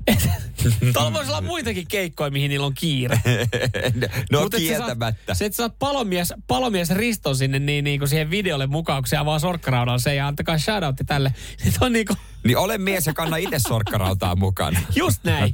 [0.07, 0.29] Et,
[0.93, 3.21] Tuolla voisi olla muitakin keikkoja, mihin niillä on kiire.
[4.31, 5.33] no Mut et kieltämättä.
[5.33, 9.07] Se, että sä saat palomies, palomies Riston sinne niin, niin kuin siihen videolle mukaan, kun
[9.07, 11.33] se avaa sorkkaraudan se ja antakaa shoutoutti tälle.
[11.69, 14.79] Se on niin kuin, Niin ole mies ja kanna itse sorkkarautaa mukana.
[14.95, 15.53] just näin.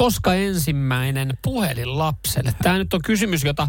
[0.00, 2.54] Koska ensimmäinen puhelin lapselle?
[2.62, 3.68] Tämä nyt on kysymys, jota,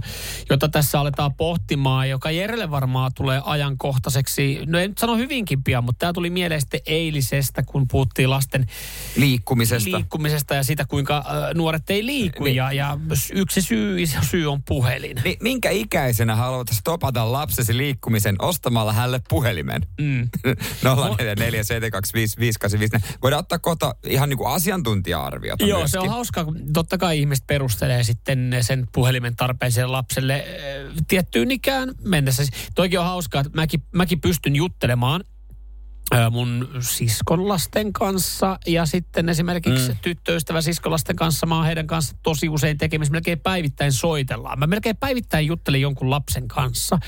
[0.49, 4.59] jota tässä aletaan pohtimaan, joka Jerelle varmaan tulee ajankohtaiseksi.
[4.65, 8.65] No en nyt sano hyvinkin pian, mutta tämä tuli mieleen sitten eilisestä, kun puhuttiin lasten
[9.15, 9.91] Liikkumisesta.
[9.91, 12.43] liikkumisesta ja sitä, kuinka äh, nuoret ei liiku.
[12.43, 12.55] Niin.
[12.55, 12.97] Ja, ja
[13.33, 15.21] yksi syy, iso syy on puhelin.
[15.23, 19.81] Niin, minkä ikäisenä haluat stopata lapsesi liikkumisen ostamalla hänelle puhelimen?
[20.01, 20.29] Mm.
[22.97, 23.01] 0447255854.
[23.21, 26.01] Voidaan ottaa kohta ihan niin kuin asiantuntija-arviota Joo, myöskin.
[26.01, 31.51] se on hauska, kun totta kai ihmiset perustelee sitten sen puhelimen tarpeeseen lapselle äh, tiettyyn
[31.51, 32.43] ikään mennessä.
[32.75, 35.23] Toikin on hauskaa, että mäkin, mäkin pystyn juttelemaan
[36.13, 39.97] äh, mun siskon lasten kanssa ja sitten esimerkiksi mm.
[40.01, 41.45] tyttöystävä siskolasten kanssa.
[41.45, 43.11] Mä oon heidän kanssa tosi usein tekemisissä.
[43.11, 44.59] Melkein päivittäin soitellaan.
[44.59, 46.99] Mä melkein päivittäin juttelen jonkun lapsen kanssa.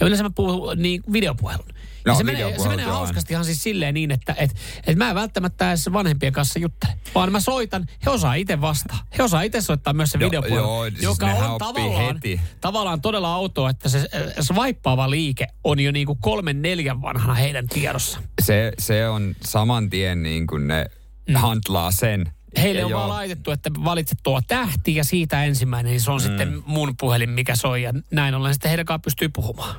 [0.00, 1.68] Ja yleensä mä puhun niin videopuhelun.
[2.06, 5.14] No, se, menee, se menee hauskasti ihan siis silleen niin, että et, et mä en
[5.14, 8.98] välttämättä edes vanhempien kanssa juttele, vaan mä soitan, he osaa itse vastaa.
[9.18, 12.40] He osaa itse soittaa myös se Joo, videopuhelu, joo, siis joka on tavallaan, heti.
[12.60, 14.08] tavallaan todella autoa, että se
[14.40, 18.22] swipeaava liike on jo niinku kolmen neljän vanhana heidän tiedossa.
[18.42, 20.86] Se, se on saman tien niin kuin ne
[21.28, 21.34] mm.
[21.34, 22.32] hantlaa sen.
[22.62, 23.00] Heille Ja on joo.
[23.00, 26.26] vaan laitettu, että valitse tuo tähti ja siitä ensimmäinen, niin se on mm.
[26.26, 29.76] sitten mun puhelin, mikä soi ja näin ollen sitten heidän kanssa pystyy puhumaan.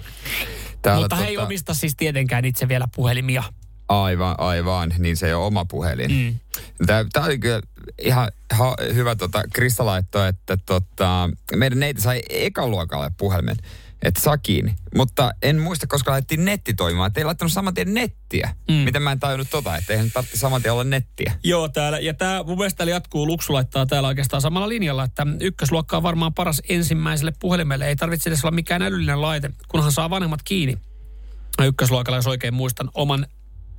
[0.84, 3.43] Täällä Mutta he ei tota- omista siis tietenkään itse vielä puhelimia.
[3.88, 4.93] Aivan, aivan.
[4.98, 6.12] Niin se ei ole oma puhelin.
[6.12, 6.39] Mm.
[6.86, 7.62] Tämä, tämä oli kyllä
[8.02, 13.58] ihan ha, hyvä, tota, Krista laittoi, että tota, meidän neiti sai ekaluokalle puhelimen,
[14.04, 14.76] että sakiin.
[14.96, 17.08] Mutta en muista, koska laitettiin netti toimimaan.
[17.08, 18.56] Että ei laittanut saman tien nettiä.
[18.68, 18.76] Mm.
[18.76, 21.34] Miten mä en tajunnut tota, että eihän tarvitse saman tien olla nettiä.
[21.44, 22.00] Joo, täällä.
[22.00, 23.28] Ja tämä mun mielestä täällä jatkuu.
[23.28, 27.88] Luksu laittaa täällä oikeastaan samalla linjalla, että ykkösluokka on varmaan paras ensimmäiselle puhelimelle.
[27.88, 30.78] Ei tarvitse edes olla mikään älyllinen laite, kunhan saa vanhemmat kiinni.
[31.62, 33.28] Ykkösluokalla, jos oikein muistan, oman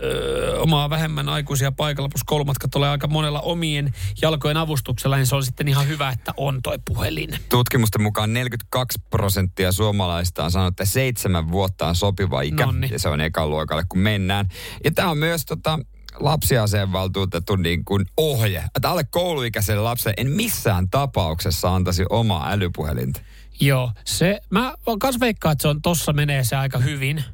[0.02, 5.37] öö, omaa vähemmän aikuisia paikalla, plus koulumatkat tulee aika monella omien jalkojen avustuksella, niin se
[5.37, 7.38] on sitten ihan hyvä, että on toi puhelin.
[7.48, 12.66] Tutkimusten mukaan 42 prosenttia suomalaista on sanonut, että seitsemän vuotta on sopiva ikä.
[12.66, 12.88] Nonni.
[12.92, 14.48] Ja se on ekaluokalle, kun mennään.
[14.85, 15.78] Ja tämä on myös tota,
[16.20, 18.64] lapsiaseenvaltuutetun niin kuin ohje.
[18.76, 23.20] Että alle kouluikäiselle lapselle en missään tapauksessa antaisi omaa älypuhelinta.
[23.61, 27.24] Joo, se, mä kans veikkaan, että se on, tossa menee se aika hyvin,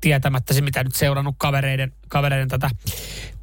[0.00, 2.70] tietämättä se, mitä nyt seurannut kavereiden, kavereiden tätä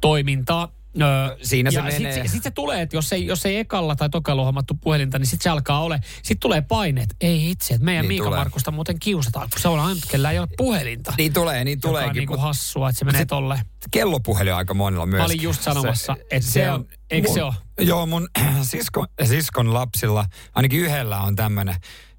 [0.00, 0.68] toimintaa.
[1.02, 2.12] Öö, Siinä se ja menee.
[2.12, 5.26] Sitten sit se tulee, että jos ei, jos ei ekalla tai tokalla hommattu puhelinta, niin
[5.26, 6.00] sitten se alkaa ole.
[6.14, 7.16] Sitten tulee paineet.
[7.20, 8.38] Ei itse, että meidän Niin Miika tulee.
[8.38, 11.14] Markusta muuten kiusataan, kun se on ainut, kellä ei ole puhelinta.
[11.18, 12.20] Niin tulee, niin Joka on tuleekin.
[12.20, 13.60] niinku hassua, että se menee tolle.
[13.90, 15.18] kellopuhelin on aika monilla myös.
[15.18, 17.54] Mä olin just sanomassa, että se on- eikö se mun- ole?
[17.80, 18.28] Joo, mun
[18.62, 21.74] siskon, siskon lapsilla, ainakin yhdellä on tämmönen,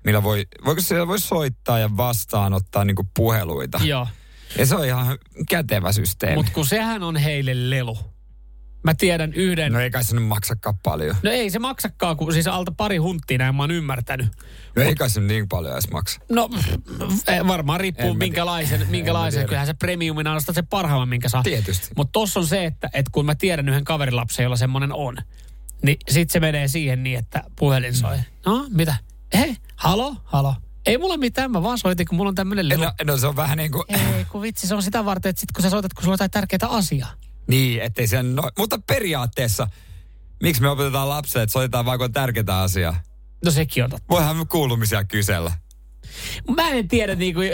[0.06, 3.80] millä voi, voiko se voi soittaa ja vastaanottaa niinku puheluita.
[3.84, 4.08] Joo,
[4.58, 5.18] Ja se on ihan
[5.50, 6.36] kätevä systeemi.
[6.36, 7.98] mutta kun sehän on heille lelu.
[8.84, 9.74] Mä tiedän yhden.
[9.74, 11.16] no ei kai se nyt maksakaan paljon.
[11.24, 14.28] No ei se maksakaan, kun siis alta pari hunttia näin mä oon ymmärtänyt.
[14.76, 16.20] No ei kai se niin paljon edes maksa.
[16.30, 16.50] No
[17.28, 19.46] eh, varmaan riippuu En minkälaisen, minkälaisen.
[19.46, 21.44] Kyllähän se premiumin ostat se parhaimman, minkä saa.
[21.44, 21.88] Tietysti.
[21.96, 25.18] Mutta tossa on se, että, että kun mä tiedän yhden kaverilapsen, jolla semmoinen on,
[25.84, 28.18] niin sit se menee siihen niin, että puhelin soi.
[28.46, 28.96] No, mitä?
[29.38, 30.56] Hei, halo, halo.
[30.90, 32.84] Ei mulla mitään, mä vaan soitin, kun mulla on tämmönen lelu.
[32.84, 35.40] No, no se on vähän niin kuin, Ei, kun vitsi, se on sitä varten, että
[35.40, 37.12] sit kun sä soitat, kun sulla on jotain tärkeää asiaa.
[37.48, 39.68] niin, ettei se no, mutta periaatteessa,
[40.44, 42.96] miksi me opetetaan lapselle, että soitetaan vaan kun on tärkeää asiaa?
[43.46, 44.06] No sekin on totta.
[44.10, 45.52] Voihan kuulumisia kysellä.
[46.56, 47.50] Mä en tiedä, niin kuin,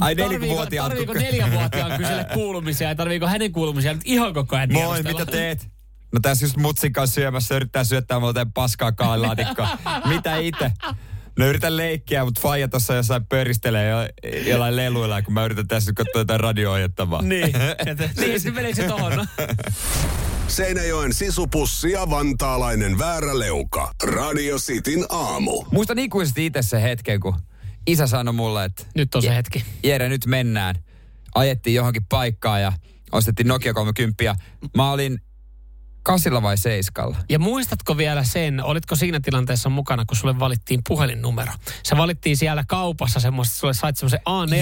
[0.00, 5.02] Ai, tarviiko, tarviiko neljänvuotiaan kysellä kuulumisia ja tarviiko hänen kuulumisia nyt ihan koko ajan Moi,
[5.02, 5.68] mitä teet?
[6.12, 9.68] No tässä just mutsin kanssa syömässä, yrittää syöttää jotain paskaa kaalilaatikkoa.
[10.14, 10.72] mitä itse?
[11.40, 13.96] No yritän leikkiä, mutta faija tuossa jossain pöristelee jo,
[14.46, 17.22] jollain leluilla, kun mä yritän tässä katsoa jotain radio-ohjelmaa.
[17.22, 19.26] Niin, että, niin se menee se tohon.
[20.48, 23.92] Seinäjoen sisupussi ja vantaalainen vääräleuka.
[24.02, 25.64] Radio Cityn aamu.
[25.72, 27.34] Muistan ikuisesti itse se hetken, kun
[27.86, 29.64] isä sanoi mulle, että Nyt on se hetki.
[29.82, 30.74] Jere, nyt mennään.
[31.34, 32.72] Ajettiin johonkin paikkaan ja
[33.12, 34.34] ostettiin Nokia 30 ja
[34.76, 35.18] mä olin
[36.02, 37.16] kasilla vai seiskalla?
[37.28, 41.52] Ja muistatko vielä sen, olitko siinä tilanteessa mukana, kun sulle valittiin puhelinnumero?
[41.82, 44.54] Se valittiin siellä kaupassa semmoista, sulle sait semmoisen A4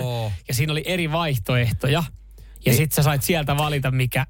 [0.00, 0.32] Joo.
[0.48, 2.04] ja siinä oli eri vaihtoehtoja.
[2.66, 2.76] Ja Niin.
[2.76, 4.26] sit sä sait sieltä valita, mikä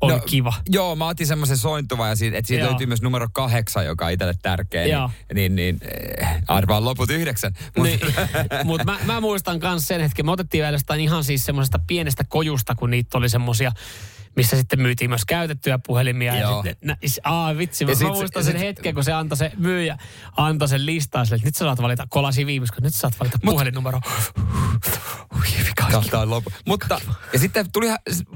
[0.00, 0.52] on No, kiva.
[0.68, 2.70] Joo, mä otin semmoisen sointuvan ja siitä, että siitä Joo.
[2.70, 4.86] löytyy myös numero kahdeksan, joka on itselle tärkeä.
[4.86, 5.10] Joo.
[5.34, 7.52] Niin, niin, niin eh, arvaan loput yhdeksän.
[7.76, 8.00] Mut, Niin,
[8.64, 10.26] mutta mä, mä, muistan myös sen hetken.
[10.26, 13.72] Me otettiin vielä ihan siis semmoisesta pienestä kojusta, kun niitä oli semmoisia,
[14.36, 16.34] missä sitten myytiin myös käytettyjä puhelimia.
[16.34, 16.62] Ja Joo.
[16.62, 19.12] sitten, nä, aa, vitsi, mä, Ja mä sit- muistan ja sen sit- hetken, kun se
[19.12, 19.98] antoi se myyjä,
[20.36, 23.20] antoi sen listaa sille, että nyt sä saat valita, kolasi viimeis, kun nyt sä saat
[23.20, 24.00] valita puhelinnumero.
[26.10, 26.50] Tämä on lopu.
[26.66, 27.00] Mutta,
[27.32, 27.86] ja sitten tuli,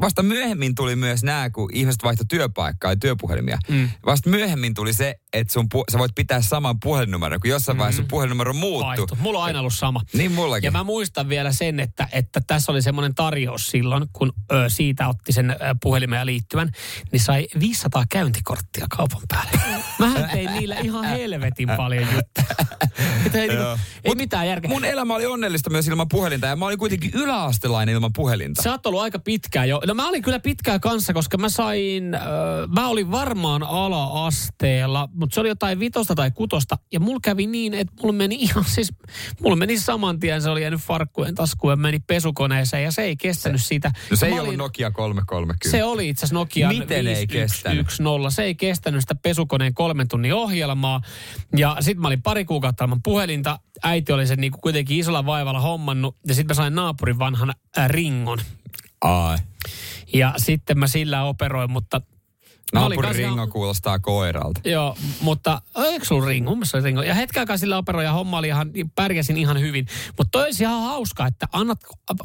[0.01, 3.59] vasta myöhemmin tuli myös nämä, kun ihmiset vaihtoi työpaikkaa ja työpuhelimia.
[3.69, 3.89] Mm.
[4.07, 7.79] Vasta myöhemmin tuli se, että sun pu, sä voit pitää saman puhelinnumeron, kun jossain mm.
[7.79, 8.87] vaiheessa sun puhelinnumero muuttui.
[8.87, 9.17] Vaihtu.
[9.21, 10.01] Mulla on aina ollut sama.
[10.13, 10.69] Niin mullakin.
[10.69, 15.09] Ja mä muistan vielä sen, että, että tässä oli semmoinen tarjous silloin, kun ö, siitä
[15.09, 16.71] otti sen ö, puhelimen ja liittyvän,
[17.13, 19.51] niin sai 500 käyntikorttia kaupan päälle.
[19.99, 22.47] Mähän tein niillä ihan helvetin paljon juttuja.
[23.27, 23.65] Että ei, niinku,
[24.05, 24.69] ei mitään järkeä.
[24.69, 28.63] Mun elämä oli onnellista myös ilman puhelinta ja mä olin kuitenkin yläastelainen ilman puhelinta.
[28.63, 29.81] Sä oot ollut aika pitkään jo.
[29.87, 32.23] No mä olin kyllä pitkään kanssa, koska mä sain, äh,
[32.75, 36.79] mä olin varmaan ala-asteella, mutta se oli jotain vitosta tai kutosta.
[36.93, 38.93] Ja mulla kävi niin, että mulla meni ihan siis,
[39.41, 43.17] mulla meni saman tien, se oli jäänyt farkkujen taskuun ja meni pesukoneeseen ja se ei
[43.17, 43.93] kestänyt se, siitä.
[44.11, 45.74] No se Mä ei olin, ollut Nokia 330.
[45.75, 47.87] Se oli itse asiassa Nokia Miten ei kestänyt?
[47.87, 48.31] 5110.
[48.31, 51.01] Se ei kestänyt sitä pesukoneen kolmen tunnin ohjelmaa.
[51.57, 53.59] Ja sitten mä olin pari kuukautta ilman puhelinta.
[53.83, 56.17] Äiti oli sen niinku kuitenkin isolla vaivalla hommannut.
[56.27, 58.39] Ja sitten mä sain naapurin vanhan äh, ringon.
[59.01, 59.39] Ai.
[60.13, 62.01] Ja sitten mä sillä operoin, mutta...
[62.75, 64.61] Naapurin kans ringo kuulostaa koiralta.
[64.65, 66.51] Joo, mutta eikö sulla ringo?
[66.51, 67.03] Mun se ringo.
[67.03, 69.87] Ja hetken aikaa sillä operoin ja homma oli ihan, pärjäsin ihan hyvin.
[70.19, 71.81] Mutta toi olisi ihan hauska, että annat,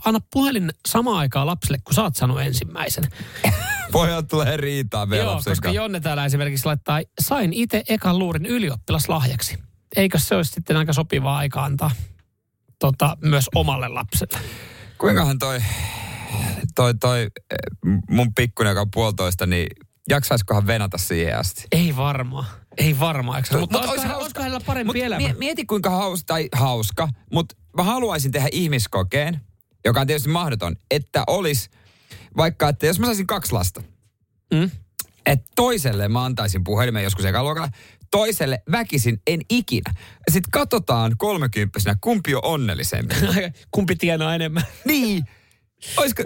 [0.05, 3.03] anna puhelin samaan aikaan lapselle, kun sä oot saanut ensimmäisen.
[3.91, 5.69] Pojat tulee riitaa vielä Joo, koska kanssa.
[5.69, 9.57] Jonne täällä esimerkiksi laittaa, sain itse ekan luurin ylioppilaslahjaksi.
[9.95, 11.91] Eikö se olisi sitten aika sopivaa aika antaa
[12.79, 14.39] tota, myös omalle lapselle?
[14.97, 15.59] Kuinkahan toi,
[16.75, 19.67] toi, toi eh, mun pikkunen, joka on puolitoista, niin
[20.09, 21.63] jaksaiskohan venata siihen asti?
[21.71, 22.45] Ei varmaan.
[22.77, 23.37] Ei varmaan.
[23.37, 23.57] Eikö?
[23.59, 24.41] Mutta mut olisiko, hauska.
[24.41, 25.17] hänellä parempi Mut elämä?
[25.21, 29.41] mie- mieti kuinka hauska, tai hauska, mutta mä haluaisin tehdä ihmiskokeen,
[29.85, 31.69] joka on tietysti mahdoton, että olisi
[32.37, 33.83] vaikka, että jos mä saisin kaksi lasta,
[34.53, 34.71] Mm?
[35.25, 37.69] että toiselle mä antaisin puhelimen joskus ekaluokalla,
[38.11, 39.93] toiselle väkisin en ikinä.
[40.31, 43.15] Sitten katsotaan kolmekymppisenä, kumpi on onnellisempi.
[43.71, 44.63] Kumpi tienaa enemmän?
[44.85, 45.23] niin.
[45.97, 46.23] Olisiko...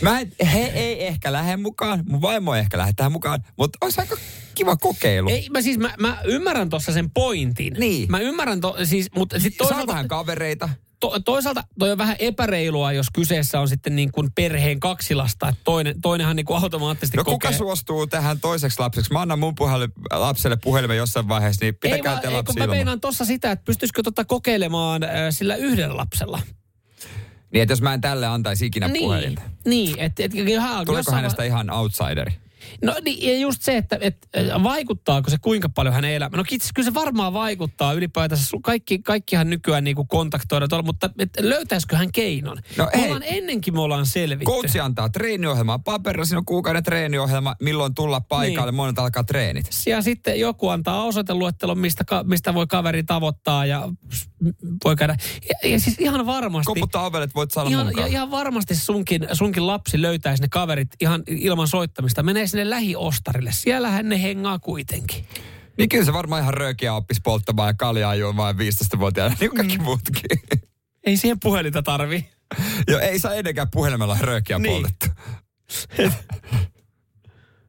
[0.00, 3.78] Mä en, he ei ehkä lähde mukaan, mun vaimo ei ehkä lähde tähän mukaan, mutta
[3.80, 4.16] olisi aika
[4.54, 5.28] kiva kokeilu.
[5.28, 7.74] Ei, mä siis mä, mä ymmärrän tuossa sen pointin.
[7.78, 8.10] Niin.
[8.10, 10.68] Mä ymmärrän, to, siis, mutta Saa toisaalta, vähän kavereita.
[11.00, 15.48] to, toisaalta toi on vähän epäreilua, jos kyseessä on sitten niin kuin perheen kaksi lasta.
[15.48, 17.50] Että toinen, toinenhan niin kuin automaattisesti No kokee.
[17.50, 19.12] kuka suostuu tähän toiseksi lapseksi?
[19.12, 22.66] Mä annan mun puheli, lapselle puhelimen jossain vaiheessa, niin pitäkää te ei, kun lapsi mä
[22.66, 26.40] meinaan tossa sitä, että pystyisikö tota kokeilemaan äh, sillä yhdellä lapsella.
[27.52, 29.42] Niin, että jos mä en tälle antaisi ikinä niin, puhelinta.
[29.64, 30.46] niin että et, et,
[30.86, 32.32] Tuleeko hänestä ihan outsideri?
[32.84, 34.28] No niin, ja just se, että, että
[34.62, 36.38] vaikuttaako se kuinka paljon hänen elämään.
[36.38, 38.56] No kitsi, kyllä se varmaan vaikuttaa ylipäätänsä.
[38.62, 42.58] Kaikki, kaikkihan nykyään niin kuin kontaktoida tuolla, mutta et, löytäisikö hän keinon?
[42.76, 43.04] No me ei.
[43.04, 44.44] ollaan ennenkin me ollaan selvitty.
[44.52, 48.76] Coachi antaa treeniohjelmaa paperilla, siinä on kuukauden treeniohjelma, milloin tulla paikalle, Niin.
[48.76, 49.70] monet alkaa treenit.
[49.86, 53.88] Ja sitten joku antaa osoiteluettelon, mistä, mistä voi kaveri tavoittaa ja
[54.84, 55.16] voi käydä.
[55.48, 56.66] Ja, ja siis ihan varmasti.
[56.66, 60.88] Koputtaa ovelle, että voit saada Ihan, ja ihan varmasti sunkin, sunkin lapsi löytäisi ne kaverit
[61.00, 62.22] ihan ilman soittamista.
[62.22, 63.52] Menee sinne lähiostarille.
[63.52, 65.26] Siellähän ne hengaa kuitenkin.
[65.78, 69.78] Niin kyllä se varmaan ihan röökiä oppisi polttamaan ja kaljaa juomaan 15-vuotiaana, niin kuin kaikki
[69.78, 69.84] Mm.
[69.84, 70.40] muutkin.
[71.06, 72.28] Ei siihen puhelinta tarvi.
[72.88, 74.72] Joo, ei saa edenkään puhelimella röökiä Niin.
[74.72, 75.06] poltettu.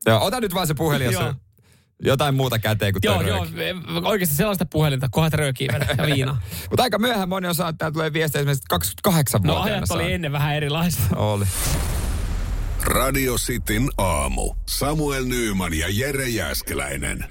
[0.06, 1.24] Joo, ota nyt vaan se puhelin, jos
[2.04, 3.80] jotain muuta käteen kuin Joo, joo, rööki.
[4.04, 6.38] oikeasti sellaista puhelinta, kohat röökiä ja viina.
[6.70, 10.32] Mutta aika myöhään moni on saanut, täällä tulee viestejä esimerkiksi 28 No ajat oli ennen
[10.32, 11.02] vähän erilaista.
[11.16, 11.46] Oli.
[12.84, 14.56] Radio Cityn aamu.
[14.70, 17.26] Samuel Nyyman ja Jere Jäskeläinen.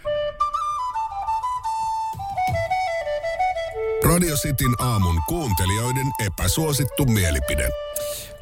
[4.04, 7.68] Radio Cityn aamun kuuntelijoiden epäsuosittu mielipide.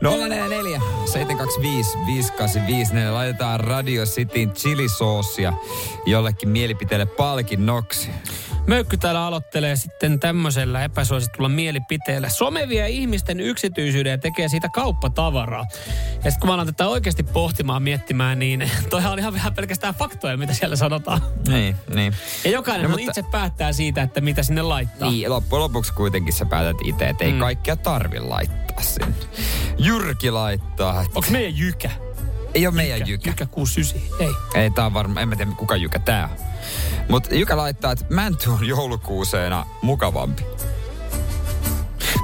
[0.01, 3.15] 044 725 5854.
[3.15, 5.53] Laitetaan Radio Cityn chilisoosia
[6.07, 8.09] jollekin mielipiteelle palkinnoksi.
[8.69, 12.29] Möykky täällä aloittelee sitten tämmöisellä epäsuositulla mielipiteellä.
[12.29, 15.65] Some vie ihmisten yksityisyyden ja tekee siitä kauppatavaraa.
[16.15, 19.95] Ja sitten kun mä alan tätä oikeasti pohtimaan, miettimään, niin toihan on ihan vähän pelkästään
[19.95, 21.21] faktoja, mitä siellä sanotaan.
[21.49, 22.13] Niin, niin.
[22.45, 25.11] Ja jokainen No, mutta- itse päättää siitä, että mitä sinne laittaa.
[25.11, 27.39] Niin, loppujen lopuksi kuitenkin sä päätät itse, että ei Mm.
[27.39, 29.15] kaikkea tarvi laittaa sinne.
[29.79, 30.99] Jyrki laittaa.
[31.15, 31.91] Onko meidän jykä?
[32.55, 33.31] Ei ole meidän Jykä.
[33.31, 34.19] Jykä 69.
[34.21, 34.63] Ei.
[34.63, 36.47] Ei, tää on varmaan, en mä tiedä kuka Jykä tää on.
[37.09, 40.43] Mutta Jykä laittaa, että mänty on joulukuuseena mukavampi.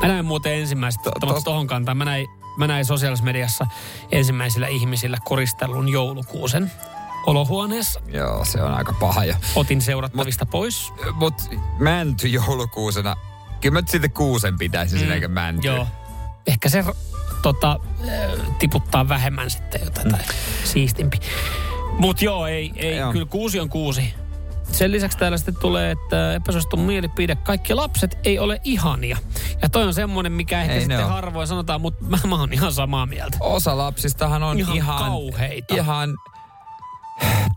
[0.01, 3.67] Mä näin muuten ensimmäiset, To- tohon kantaan, mä näin, mä näin sosiaalisessa mediassa
[4.13, 6.73] ensimmäisillä ihmisillä koristellun joulukuusen
[7.27, 8.01] olohuoneessa.
[8.07, 9.35] Joo, se on aika paha jo.
[9.57, 10.93] Otin seurattavista pois.
[11.15, 11.35] Mut
[11.79, 13.17] mänty joulukuusena,
[13.61, 15.11] kyllä mä nyt silti kuusen pitäisi mm.
[15.13, 15.67] eikä mänty.
[15.67, 15.87] Joo.
[16.47, 16.85] Ehkä se
[17.45, 20.21] tota, äh, tiputtaa vähemmän sitten jotain tai
[20.65, 21.21] siistimpi.
[21.99, 23.13] Mut joo, ei, ei Joo.
[23.13, 24.15] kyllä kuusi on kuusi.
[24.73, 29.17] sen lisäksi täällä sitten tulee, että epäsuosittu mielipide, kaikki lapset ei ole ihania.
[29.63, 31.09] Ja toi on semmoinen, mikä ehkä Ei sitten oo.
[31.11, 33.37] harvoin sanotaan, mutta mä, mä oon ihan samaa mieltä.
[33.41, 35.75] Osa lapsistahan on Ihan ihan, kauheita.
[35.75, 36.15] ihan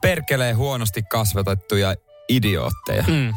[0.01, 1.95] perkeleen huonosti kasvatettuja
[2.29, 3.03] idiootteja.
[3.07, 3.33] Mm.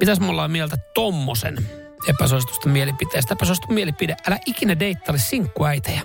[0.00, 1.68] Mitäs me ollaan mieltä tommosen
[2.08, 3.34] epäsuositusta mielipiteestä?
[3.34, 6.00] Epäsuosittu mielipide, älä ikinä deittaile sinkkuäitejä.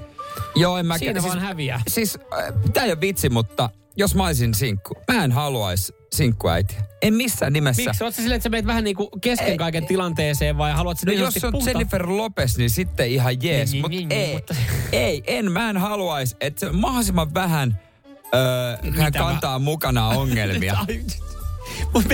[0.55, 1.81] Joo, en mä Siinä siis, vaan häviää.
[1.87, 6.81] Siis, äh, tää ei ole vitsi, mutta jos mä olisin sinkku, mä en haluaisi sinkkuäitiä.
[7.01, 7.81] En missään nimessä.
[7.85, 8.03] Miksi?
[8.03, 10.99] Oletko silleen, että sä meet vähän niin kuin kesken Ei, kaiken tilanteeseen vai haluat No
[10.99, 13.71] sinne jos on Jennifer Lopez, niin sitten ihan jees.
[13.71, 14.55] Niin, Mutta niin, niin, ei, mutta-
[14.91, 17.79] ei, en, mä en haluaisi, että se mahdollisimman vähän
[18.35, 20.77] öö, hän Mitä mä- kantaa mukana ongelmia.
[21.93, 22.05] Mut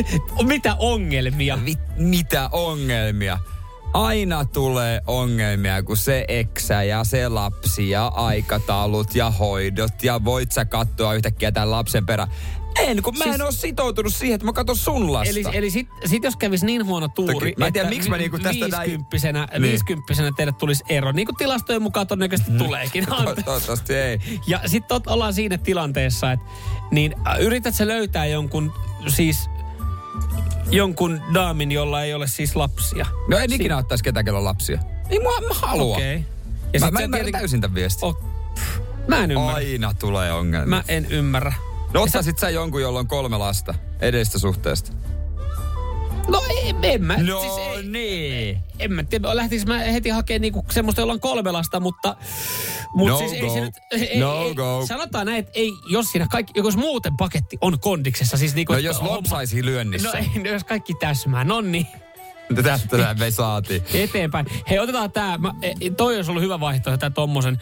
[0.44, 1.60] Mitä ongelmia?
[1.66, 3.40] Vi, mitä ongelmia?
[3.94, 10.52] Aina tulee ongelmia, kun se eksä ja se lapsi ja aikataulut ja hoidot ja voit
[10.52, 12.28] sä katsoa yhtäkkiä tämän lapsen perä.
[12.80, 15.30] En, kun mä Siis- en ole sitoutunut siihen, että mä katson sun lasta.
[15.30, 18.18] Eli, eli sit, sit jos kävisi niin huono tuuri, Toki, mä en tiedä, miksi mä
[18.18, 19.62] niinku tästä näin- viisikymppisenä, Niin.
[19.62, 21.12] viisikymppisenä teille tulisi ero.
[21.12, 23.06] Niin kuin tilastojen mukaan todennäköisesti tuleekin.
[23.10, 24.20] To- Toivottavasti ei.
[24.48, 26.46] Ja sitten ollaan siinä tilanteessa, että
[26.92, 28.74] niin yrität sä löytää jonkun
[29.08, 29.50] siis
[30.72, 33.06] jonkun daamin, jolla ei ole siis lapsia.
[33.28, 34.80] No en ikinä ottaisi ketään, kello lapsia.
[35.10, 35.96] Ei mä, mä halua.
[35.96, 36.16] Okei.
[36.16, 36.28] Okay.
[36.74, 38.08] Ja Mä, mä sä ymmärrän tietenkin- täysin tämän viestin.
[38.08, 38.24] Oh,
[39.08, 39.54] mä en ymmärrä.
[39.56, 40.70] Aina tulee ongelmia.
[40.70, 41.54] Mä en ymmärrä.
[41.94, 44.92] No ottaisit sä jonkun, jolla on kolme lasta edestä suhteesta?
[46.28, 47.18] No en, en mä.
[47.18, 48.58] No siis ei, niin.
[48.80, 52.16] en mä tiedä, lähtisikö mä heti hakemaan niinku semmoista, jolla on kolme lasta, mutta...
[52.96, 53.54] Mut No siis ei go.
[53.54, 54.86] se nyt, ei, No ei, go.
[54.88, 58.74] Sanotaan näin, että ei, jos siinä kaikki, jos muuten paketti on kondiksessa, siis niinku...
[58.74, 60.08] No jos lopsaisi lyönnissä.
[60.08, 61.88] No ei, no jos kaikki täsmää, no niin,
[62.64, 63.84] Tästä me saatiin.
[63.94, 64.46] eteenpäin.
[64.70, 67.58] Hei, otetaan tää, mä, e, toi olisi ollut hyvä vaihtoehto, tää tommosen,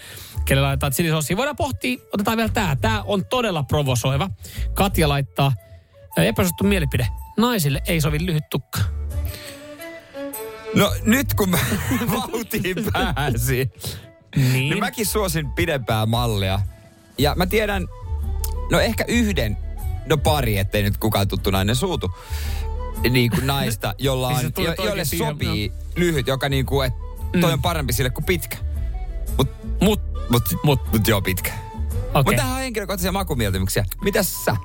[0.45, 1.37] kelle laittaa chilisossia.
[1.37, 2.75] Voidaan pohtia, otetaan vielä tää.
[2.75, 4.29] Tää on todella provosoiva.
[4.73, 5.53] Katja laittaa
[6.17, 7.07] epäsuosittu mielipide.
[7.41, 8.79] Naisille ei sovi lyhyt tukka.
[10.75, 11.57] No nyt kun mä
[12.11, 13.71] vauhtiin pääsin,
[14.35, 14.51] Niin.
[14.53, 16.59] niin mäkin suosin pidempää mallia.
[17.17, 17.87] Ja mä tiedän,
[18.71, 19.57] no ehkä yhden,
[20.05, 22.11] no pari, ettei nyt kukaan tuttu nainen suutu.
[23.09, 26.87] Niin kuin naista, jolla Niin on, sä tulet jo, jolle sopii lyhyt, joka niin kuin,
[26.87, 26.99] että
[27.41, 28.57] toi on parempi sille kuin pitkä.
[29.37, 29.49] Mut,
[29.81, 30.91] Mut, mut, Mut.
[30.91, 31.51] mut, joo pitkä.
[31.51, 32.11] okei.
[32.13, 33.85] Mutta tähän on henkilökohtaisia makumieltymyksiä.
[34.03, 34.55] Mitäs sä?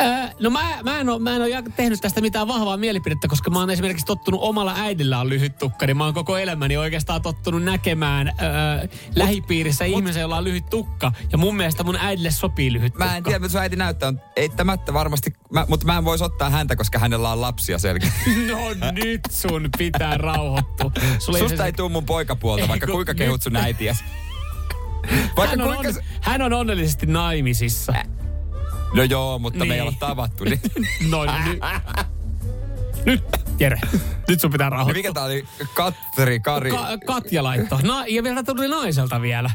[0.00, 3.50] Öö, no mä, mä, en oo, mä en ole tehnyt tästä mitään vahvaa mielipidettä, koska
[3.50, 7.22] mä oon esimerkiksi tottunut omalla äidillä on lyhyt tukka, niin mä oon koko elämäni oikeastaan
[7.22, 11.12] tottunut näkemään öö, lähipiirissä ihmisen, jolla on lyhyt tukka.
[11.32, 13.04] Ja mun mielestä mun äidille sopii lyhyt tukka.
[13.04, 14.08] Mä en tiedä, mitä sun äiti näyttää.
[14.08, 18.12] on Eittämättä varmasti, mä, mutta mä en voisi ottaa häntä, koska hänellä on lapsia selkeä.
[18.52, 20.92] No nyt sun pitää rauhoittua.
[21.18, 24.04] Sulla Susta se- ei tuu mun poikapuolta, Ei, vaikka kun kuinka kehut sun äitiäs.
[25.36, 25.88] Vaikka hän, on kuinka...
[25.98, 27.92] on, hän on onnellisesti naimisissa.
[28.94, 29.68] No joo, mutta niin.
[29.68, 29.88] me ei Niin.
[29.88, 30.44] olla tavattu.
[30.44, 30.60] Niin,
[31.10, 31.60] No nyt.
[33.06, 33.24] Nyt,
[33.60, 33.80] Jere.
[34.28, 34.98] Nyt sun pitää niin rauhoittua.
[34.98, 35.44] mikä tää oli?
[35.74, 36.70] Katteri, Kari.
[36.70, 37.82] Ka- Katja laittoi.
[37.82, 39.50] Na- ja vielä tuli naiselta vielä.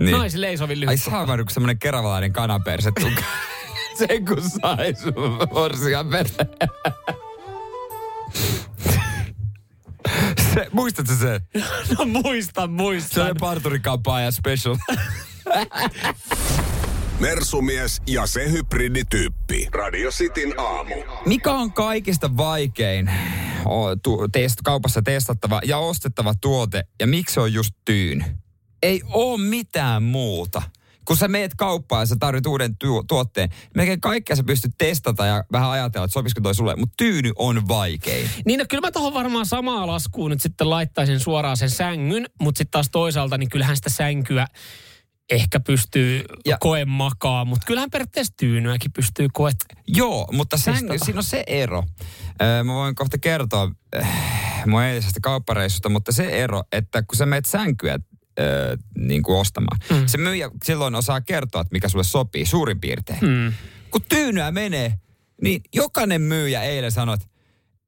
[0.00, 0.12] niin.
[0.18, 2.92] Naisille ei sovi Ai lyhyt saamari, kun semmonen keravalainen kanaperse.
[3.98, 5.14] Sen kun sai sun
[5.52, 6.06] morsian
[10.54, 11.40] se, muistatko se?
[11.98, 13.26] No muistan, Se muistan.
[13.26, 14.76] oli parturikampaaja special.
[17.20, 19.68] Mersumies ja se hybridityyppi.
[19.72, 20.94] Radio Cityn aamu.
[21.26, 23.10] Mikä on kaikista vaikein
[23.64, 28.24] o, tu, test, kaupassa testattava ja ostettava tuote ja miksi se on just tyyny?
[28.82, 30.62] Ei oo mitään muuta.
[31.04, 35.26] Kun sä meet kauppaan ja sä tarvit uuden tuo, tuotteen, melkein kaikkea sä pystyt testata
[35.26, 38.30] ja vähän ajatella, että sopisiko toi sulle, mutta tyyny on vaikein.
[38.44, 42.58] Niin no, kyllä mä tohon varmaan samaa laskuun nyt sitten laittaisin suoraan sen sängyn, mutta
[42.58, 44.46] sitten taas toisaalta niin kyllähän sitä sänkyä
[45.30, 46.56] ehkä pystyy ja.
[46.60, 49.50] Koe makaa, mutta kyllähän periaatteessa tyynyäkin pystyy koe.
[49.86, 51.84] Joo, mutta sen, siinä on se ero.
[52.42, 54.08] Öö, mä voin kohta kertoa äh,
[54.66, 57.98] mun eilisestä kauppareissusta, mutta se ero, että kun sä meet sänkyä
[58.40, 60.06] öö, niin kuin ostamaan, mm.
[60.06, 63.18] se myyjä silloin osaa kertoa, että mikä sulle sopii suurin piirtein.
[63.20, 63.52] Mm.
[63.90, 64.94] Kun tyynyä menee,
[65.42, 67.26] niin jokainen myyjä eilen sanoi, että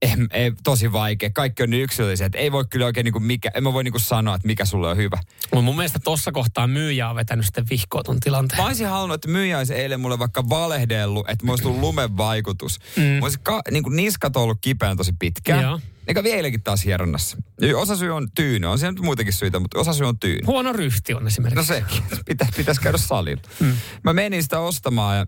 [0.03, 1.30] ei, ei, tosi vaikea.
[1.30, 4.34] Kaikki on niin yksilöllisiä, ei voi kyllä oikein niinku mikä, en mä voi niinku sanoa,
[4.34, 5.18] että mikä sulle on hyvä.
[5.55, 8.62] Mut mun mielestä tossa kohtaa myyjä on vetänyt sitten vihkoa ton tilanteen.
[8.62, 12.16] Mä olisin halunnut, että myyjä olisi eilen mulle vaikka valehdellut, että mulla olisi tullut lumen
[12.16, 12.78] vaikutus.
[12.96, 13.03] Mm.
[13.03, 15.62] Mä olisin ka, niin kuin niskat on ollut kipeän tosi pitkään.
[15.62, 15.80] Joo.
[16.09, 17.36] Eikä vieläkin taas hieronnassa.
[17.76, 18.66] Osa syy on tyyny.
[18.66, 20.46] On siellä nyt muitakin syitä, mutta osa syy on tyyny.
[20.46, 21.57] Huono ryhti on esimerkiksi.
[21.57, 22.03] No sekin.
[22.26, 23.42] Pitä, pitäisi käydä salilla.
[23.61, 23.72] Mm.
[24.05, 25.26] Mä menin sitä ostamaan ja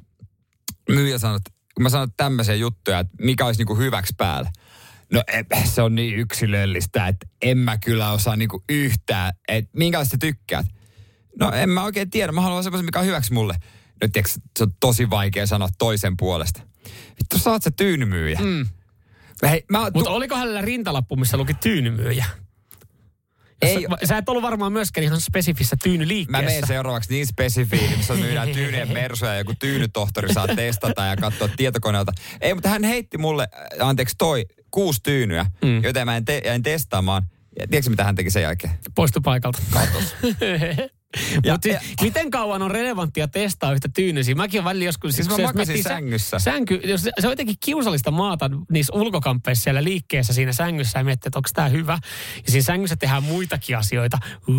[0.89, 4.51] myyjä sanoi, että kun mä sanoin tämmöisiä juttuja, että mikä olisi niinku hyväksi päällä.
[5.13, 10.19] No e- se on niin yksilöllistä, että en mä kyllä osaa niinku yhtään, että minkälaista
[10.19, 10.67] tykkäät.
[11.39, 13.55] No en mä oikein tiedä, mä haluan semmoisen, mikä on hyväksi mulle.
[14.03, 16.63] No tiiäks, se on tosi vaikea sanoa toisen puolesta.
[17.09, 18.41] Vittu, saat se tyynymyyjä.
[18.43, 18.67] Mm.
[19.43, 22.25] Hei, mä, tu- Mutta oliko hänellä rintalappu, missä luki tyynymyyjä?
[23.63, 26.45] Ei- sä, sä et ollut varmaan myöskään ihan spesifissä Mä tyynyliikkeessä.
[26.47, 31.49] menen seuraavaksi niin spesifiin, missä myydään tyynien mersuja ja joku tyynytohtori saa testata ja katsoa
[31.57, 32.13] tietokoneelta.
[32.41, 33.49] Ei, mutta hän heitti mulle,
[33.83, 35.83] äh, anteeksi toi, kuusi tyynyä, mm.
[35.83, 37.23] joten mä en te, jäin testaamaan.
[37.59, 38.73] Ja tiedätkö mitä hän teki sen jälkeen?
[38.95, 39.59] Poistu paikalta.
[39.71, 40.15] Katos.
[41.45, 44.35] Ja- Mutta ja- miten kauan on relevanttia testaa yhtä tyynysiä?
[44.35, 45.15] Mäkin olen välillä joskus...
[45.15, 46.39] Siis mä jos makasin miettii sä- sängyssä.
[46.39, 51.05] Sänky, jos se se on jotenkin kiusallista maata niissä ulkokamppeissa siellä liikkeessä siinä sängyssä ja
[51.05, 51.99] miettiä, että onko tämä hyvä.
[52.47, 54.19] Ja siinä sängyssä tehdään muitakin asioita.
[54.49, 54.55] Uh,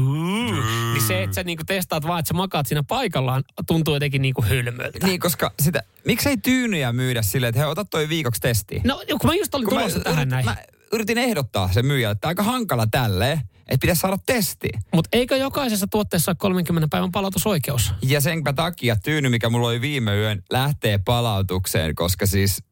[0.93, 4.41] niin se, että sä niinku testaat vaan, että sä makaat siinä paikallaan, tuntuu jotenkin niinku
[4.49, 5.07] hölmöltä.
[5.07, 8.81] Niin, koska sitä, miksei tyynyjä myydä silleen, että he ota toi viikoksi testiin?
[8.85, 10.45] No, kun mä just olin Kun tulossa mä, tähän yrit, näin.
[10.45, 10.55] mä
[10.91, 13.41] yritin ehdottaa sen myyjälle, että aika hankala tälleen,
[13.71, 14.79] että pitäisi saada testiin.
[14.93, 17.93] Mutta eikö jokaisessa tuotteessa ole 30 päivän palautusoikeus?
[18.01, 22.63] Ja senpä takia tyyny, mikä mulla oli viime yön, lähtee palautukseen, koska siis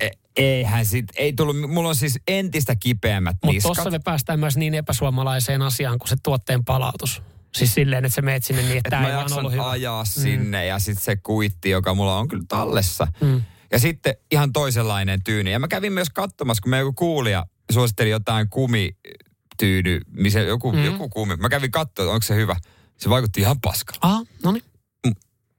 [0.00, 4.56] e- eihän sit, ei tullut, mulla on siis entistä kipeämmät Mutta tuossa me päästään myös
[4.56, 7.22] niin epäsuomalaiseen asiaan kuin se tuotteen palautus.
[7.54, 9.70] Siis silleen, että sä meet sinne niin, että että tämä mä ei vaan ollut hyvä.
[9.70, 13.06] ajaa sinne ja sitten se kuitti, joka mulla on kyllä tallessa.
[13.20, 13.42] Mm.
[13.72, 15.50] Ja sitten ihan toisenlainen tyyny.
[15.50, 18.48] Ja mä kävin myös katsomassa, kun me joku kuulija suositteli jotain
[19.58, 20.84] kumityyny, missä joku, Mm.
[20.84, 21.36] joku kumi.
[21.36, 22.56] Mä kävin katsoa, onko se hyvä.
[22.96, 23.98] Se vaikutti ihan paskalta.
[24.08, 24.64] Ah, no niin.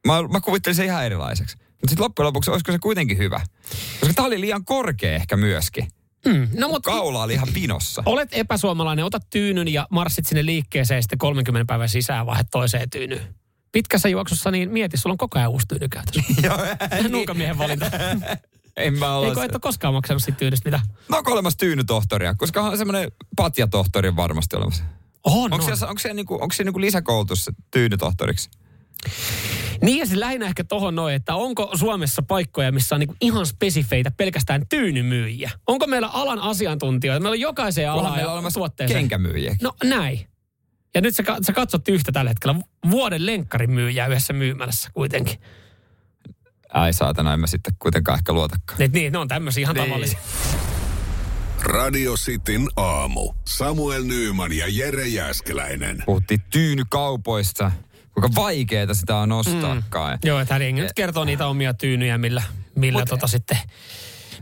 [0.07, 1.57] Mä, mä kuvittelin sen ihan erilaiseksi.
[1.57, 3.41] Mutta sitten loppujen lopuksi, olisiko se kuitenkin hyvä?
[3.99, 5.87] Koska tää oli liian korkea ehkä myöskin.
[6.25, 6.47] Mm.
[6.57, 8.03] No, mutta Kaula oli ihan pinossa.
[8.05, 13.35] olet epäsuomalainen, ota tyynyn ja marssit sinne liikkeeseen sitten 30 päivän sisään vaihdat toiseen tyynyyn.
[13.71, 16.21] Pitkässä juoksussa, niin mieti, sulla on koko ajan uusi tyyny käytössä.
[16.47, 16.57] Joo,
[17.09, 17.85] Nuukamiehen valinta.
[18.79, 20.81] En mä ole Eikö et ole koskaan maksanut siitä tyynistä mitä?
[21.09, 22.35] No onko olemassa tyynytohtoria?
[22.35, 24.83] Koska on semmoinen patjatohtori on varmasti olemassa.
[25.23, 25.77] On, Onko on.
[25.77, 28.49] se, onko se, niinku, onko se niinku lisäkoulutus se tyynytohtoriksi?
[29.81, 33.45] Niin ja siis lähinnä ehkä tohon noin, että onko Suomessa paikkoja, missä on niinku ihan
[33.45, 35.51] spesifeitä pelkästään tyynymyyjiä?
[35.67, 37.19] Onko meillä alan asiantuntijoita?
[37.19, 38.99] Meillä on jokaiseen Onhan alaan meillä ja olemassa tuotteeseen.
[38.99, 39.55] kenkämyyjiä.
[39.61, 40.27] No näin.
[40.95, 42.55] Ja nyt sä, sä katsot yhtä tällä hetkellä
[42.91, 45.39] vuoden lenkkarin myyjää yhdessä myymälässä kuitenkin.
[46.73, 48.81] Ai saatana, en mä sitten kuitenkaan ehkä luotakaan.
[48.81, 49.85] Et niin, ne on tämmöisiä ihan Niin.
[49.87, 50.19] tavallisia.
[51.63, 53.33] Radio Cityn aamu.
[53.45, 56.03] Samuel Nyyman ja Jere Jäskeläinen.
[56.05, 57.71] Puhuttiin tyynykaupoista.
[58.13, 60.13] Kuinka vaikeeta sitä on ostaakaan.
[60.23, 60.27] Mm.
[60.27, 62.43] Joo, että hän nyt kertoo niitä omia tyynyjä, millä,
[62.75, 63.57] millä tota sitten,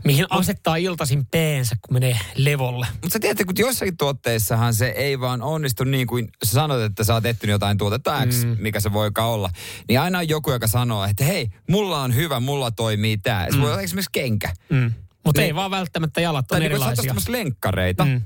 [0.04, 2.86] mihin asettaa iltaisin peensä, kun menee levolle.
[2.92, 7.04] Mutta sä tiedät, kun joissakin tuotteissahan se ei vaan onnistu niin kuin sä sanot, että
[7.04, 8.56] sä oot etsinyt jotain tuotetta X, mm.
[8.60, 9.50] mikä se voikaan olla.
[9.88, 13.46] Niin aina on joku, joka sanoo, että hei, mulla on hyvä, mulla toimii tää.
[13.50, 14.52] Se voi olla esimerkiksi kenkä.
[14.70, 14.92] Mm.
[15.24, 15.46] Mutta Niin.
[15.46, 17.02] ei vaan välttämättä jalat on Tai niin erilaisia.
[17.02, 18.10] ostamassa lenkkareita, Mm.
[18.10, 18.22] mm.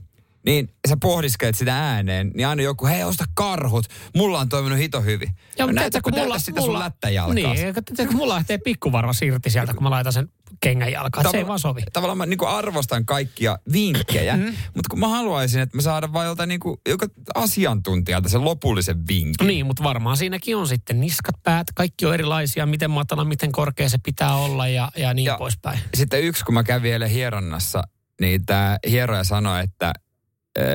[0.46, 5.00] niin sä pohdiskelet sitä ääneen, niin aina joku, hei osta karhut, mulla on toiminut hito
[5.02, 5.28] hyvin.
[5.58, 7.34] Mutta näytä, kun mulla, sitä sun lättäjalkaa.
[7.34, 7.74] Niin,
[8.08, 10.28] kun mulla lähtee pikkuvarva irti sieltä, kun mä laitan sen
[10.62, 11.26] kengän jalkaan.
[11.30, 11.82] Se ei vaan sovi.
[11.92, 14.42] Tavallaan mä niin arvostan kaikkia vinkkejä, Mm.
[14.44, 19.46] mutta kun mä haluaisin, että mä saada vain joltain niin joka asiantuntijalta sen lopullisen vinkin.
[19.46, 23.88] Niin, mutta varmaan siinäkin on sitten niskat, päät, kaikki on erilaisia, miten matala, miten korkea
[23.88, 25.78] se pitää olla ja, ja niin Ja- poispäin.
[25.94, 27.82] Sitten yksi, kun mä kävin eilen hieronnassa,
[28.20, 29.92] niin tämä hieroja sanoi, että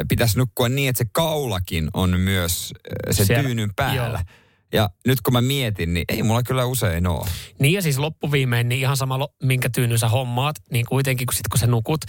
[0.09, 2.73] pitäisi nukkua niin, että se kaulakin on myös
[3.09, 4.19] ö, sen Siellä- tyynyn päällä.
[4.27, 4.46] joo.
[4.73, 7.27] Ja nyt kun mä mietin, niin ei mulla kyllä usein ole.
[7.59, 11.33] Niin ja siis loppuviimein, niin ihan sama lo- minkä tyynyn sä hommaat, niin kuitenkin kun
[11.33, 12.01] sit kun sä nukut,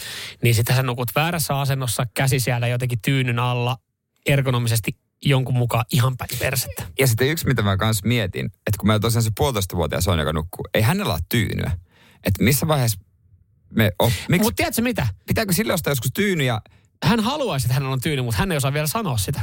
[0.43, 3.77] niin sitä sä nukut väärässä asennossa, käsi siellä jotenkin tyynyn alla,
[4.27, 6.87] ergonomisesti jonkun mukaan ihan päin persettä.
[6.99, 10.33] Ja sitten yksi, mitä mä kans mietin, että kun meillä tosiaan se puolitoistavuotias on, joka
[10.33, 11.71] nukkuu, ei hänellä ole tyynyä.
[12.25, 13.01] Että missä vaiheessa
[13.75, 13.91] me...
[13.99, 15.07] Oh, miksi, Mutta tiedätkö mitä?
[15.27, 16.61] pitääkö sille ostaa joskus tyyny ja...
[17.05, 19.41] Hän haluaisi, että hänellä on tyyny, mutta hän ei osaa vielä sanoa sitä.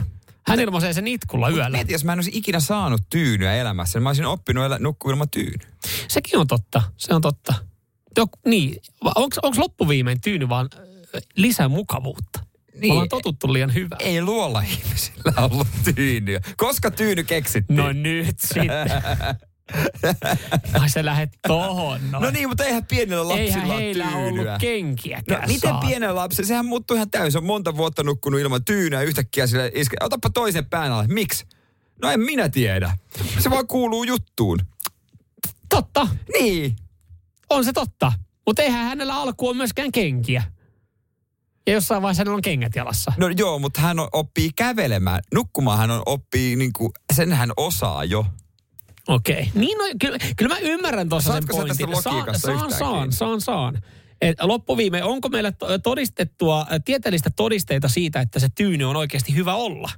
[0.47, 1.77] Hän ilmaisee sen itkulla Mut yöllä.
[1.77, 5.11] Mieti, jos mä en olisi ikinä saanut tyynyä elämässä, niin mä olisin oppinut elä, nukkua
[5.11, 5.65] ilman tyyny.
[6.07, 7.53] Sekin on totta, se on totta.
[8.17, 8.77] Jok, niin,
[9.15, 10.69] onko loppuviimein tyyny vaan
[11.35, 12.39] lisää mukavuutta?
[12.79, 12.91] Niin.
[12.91, 13.97] Ollaan totuttu liian hyvää.
[13.99, 16.39] Ei luolla ihmisillä ollut tyynyä.
[16.57, 17.77] Koska tyyny keksittiin?
[17.77, 18.67] No nyt sitten.
[20.81, 21.99] Ai sä lähet tohon.
[22.11, 24.27] No niin, mutta eihän pienellä lapsilla Eihän heillä tyynyä.
[24.27, 26.47] ollut No kenkiäkään miten pienellä lapsella?
[26.47, 27.31] Sehän muuttuu ihan täysin.
[27.31, 29.97] Se on monta vuotta nukkunut ilman tyynyä ja yhtäkkiä sille iske.
[30.01, 31.07] Otapa toisen pään alle.
[31.07, 31.45] Miksi?
[32.01, 32.97] No en minä tiedä.
[33.39, 34.59] Se vaan kuuluu juttuun.
[35.69, 36.07] Totta,
[36.39, 36.75] Niin.
[37.49, 38.11] on se totta.
[38.47, 40.43] Mutta eihän hänellä alkuun ole myöskään kenkiä.
[41.67, 43.13] Ja jossain vaiheessa hänellä on kengät jalassa.
[43.17, 45.19] No joo, mutta hän on, oppii kävelemään.
[45.33, 48.25] Nukkumaan hän on, oppii, niin kuin, sen hän osaa jo.
[49.07, 49.39] Okei.
[49.39, 49.45] Okay.
[49.55, 51.91] Niin no, kyllä, kyllä mä ymmärrän tuossa sen sä tästä pointin.
[51.91, 53.81] logiikasta saan, saan, saan, saan.
[54.21, 59.55] Et loppuviimein, onko meillä to- todistettua, tieteellistä todisteita siitä, että se tyyny on oikeasti hyvä
[59.55, 59.91] olla?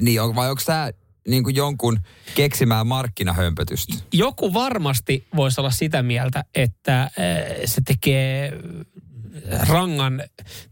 [0.00, 0.90] Niin, on, vai onko tämä
[1.28, 1.98] niin kuin jonkun
[2.34, 3.94] keksimää markkinahömpötystä.
[4.12, 7.10] Joku varmasti voisi olla sitä mieltä, että
[7.64, 8.52] se tekee
[9.68, 10.22] rangan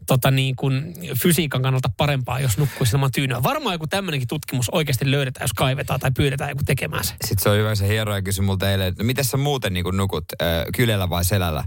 [0.07, 3.43] tota niin kuin fysiikan kannalta parempaa, jos nukkuisi ilman tyynyä.
[3.43, 7.13] Varmaan joku tämmöinenkin tutkimus oikeasti löydetään, jos kaivetaan tai pyydetään joku tekemään se.
[7.25, 9.83] Sitten se on hyvä se hieroja kysyi multa eilen, että no miten sä muuten niin
[9.83, 11.63] kuin nukut, äh, kyljellä vai selällä?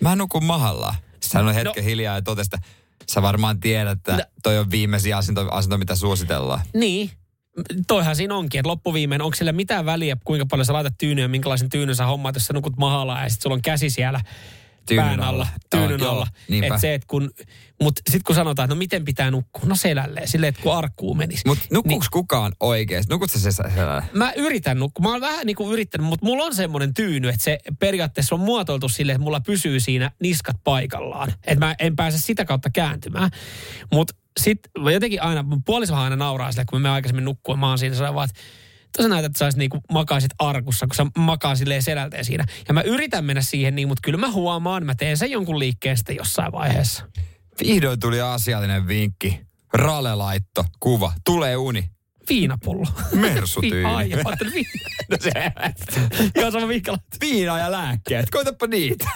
[0.00, 0.94] Mä nukun mahalla.
[1.34, 1.88] On hetken no.
[1.88, 2.50] hiljaa ja totesi,
[3.08, 4.22] sä varmaan tiedät, että No.
[4.42, 6.60] toi on viimeisin asento, asento mitä suositellaan.
[6.74, 7.10] Niin.
[7.86, 11.68] Toihan siinä onkin, että loppuviimein, onko sillä mitään väliä, kuinka paljon sä laitat tyynyä, minkälaisen
[11.68, 14.20] tyynyn sä hommaat, jos sä nukut mahalla ja sitten sulla on käsi siellä
[14.86, 16.26] Tyynyn pään alla, tyynyn Joo, alla.
[16.48, 16.74] niinpä.
[16.74, 17.30] Et se, et kun,
[17.82, 21.16] mut sitten kun sanotaan, että no miten pitää nukkua, no selälleen, silleen, että kun arkkuun
[21.16, 21.42] menisi.
[21.46, 23.12] Mutta nukuuks kukaan oikeesti?
[23.12, 24.02] Nukut sä se selällä?
[24.12, 25.02] Mä yritän nukkua.
[25.02, 28.40] Mä oon vähän niin kuin yrittänyt, mutta mulla on semmoinen tyyny, että se periaatteessa on
[28.40, 31.32] muotoiltu silleen, että mulla pysyy siinä niskat paikallaan.
[31.44, 33.30] Että mä en pääse sitä kautta kääntymään.
[33.92, 37.78] Mutta sitten jotenkin aina, mun puolisohan aina nauraa sille, kun me aikaisemmin nukkua, mä oon
[37.78, 38.40] siinä sellainen vaan, että
[38.96, 42.44] Tuossa näytät, että sä niinku makaisit arkussa, kun sä makaa silleen selälteen siinä.
[42.68, 45.96] Ja mä yritän mennä siihen niin, mutta kyllä mä huomaan, mä teen sen jonkun liikkeen
[45.96, 47.08] sitten jossain vaiheessa.
[47.60, 49.40] Vihdoin tuli asiallinen vinkki.
[49.74, 51.90] Rale-laitto, kuva, tulee uni.
[52.28, 52.86] Viinapullo.
[53.12, 53.84] Mersutyyli.
[53.84, 54.10] Ai,
[54.54, 54.68] viina.
[55.10, 55.32] No se,
[56.52, 56.68] sama
[57.20, 59.10] viina ja lääkkeet, koitapa niitä.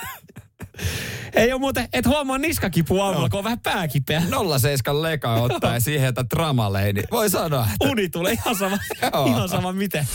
[1.35, 4.23] Ei ole muuten, et huomaa niskakipua aamulla, kun on vähän pääkipeä.
[4.59, 7.03] 07 leka ottaa ja siihen, että tramaleini.
[7.11, 8.79] Voi sanoa, että Uni tulee ihan sama,
[9.27, 10.09] ihan sama miten.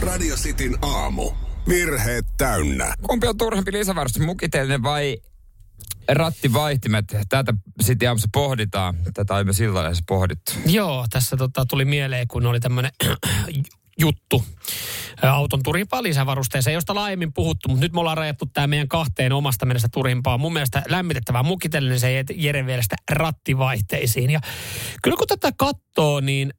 [0.00, 1.30] Radio Cityn aamu.
[1.68, 2.94] Virheet täynnä.
[3.02, 5.16] kumpi on turhempi lisävarustus, mukitellinen vai
[6.08, 7.04] rattivaihtimet?
[7.28, 8.96] Tätä sitten aamussa pohditaan.
[9.14, 10.52] Tätä on myös iltalehdessä pohdittu.
[10.66, 12.90] Joo, tässä tota, tuli mieleen, kun oli tämmöinen
[14.00, 14.44] juttu
[15.22, 19.66] auton turimpaa lisävarusteeseen, josta laajemmin puhuttu, mutta nyt me ollaan rajattu tämä meidän kahteen omasta
[19.66, 20.38] mielestä turimpaa.
[20.38, 24.30] Mun mielestä lämmitettävää mukitellinen se Jeren mielestä rattivaihteisiin.
[24.30, 24.40] Ja
[25.02, 26.54] kyllä kun tätä katsoo, niin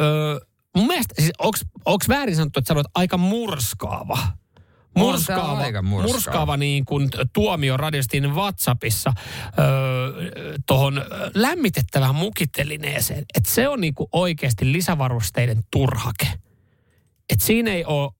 [0.00, 0.38] öö,
[0.76, 1.32] mun mielestä, siis
[1.84, 4.18] onks väärin sanottu, että sä olet aika murskaava?
[4.96, 6.12] Murskaava, murskaava.
[6.12, 9.12] murskaava niin kuin tuomio radiostin WhatsAppissa
[9.58, 11.04] öö, tuohon
[11.34, 13.24] lämmitettävään mukitelineeseen.
[13.34, 16.28] Että se on niin kuin oikeasti lisävarusteiden turhake.
[17.32, 18.12] Et siinä ei ole,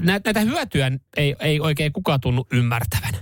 [0.00, 3.14] näitä hyötyä ei, ei oikein kukaan tunnu ymmärtävän.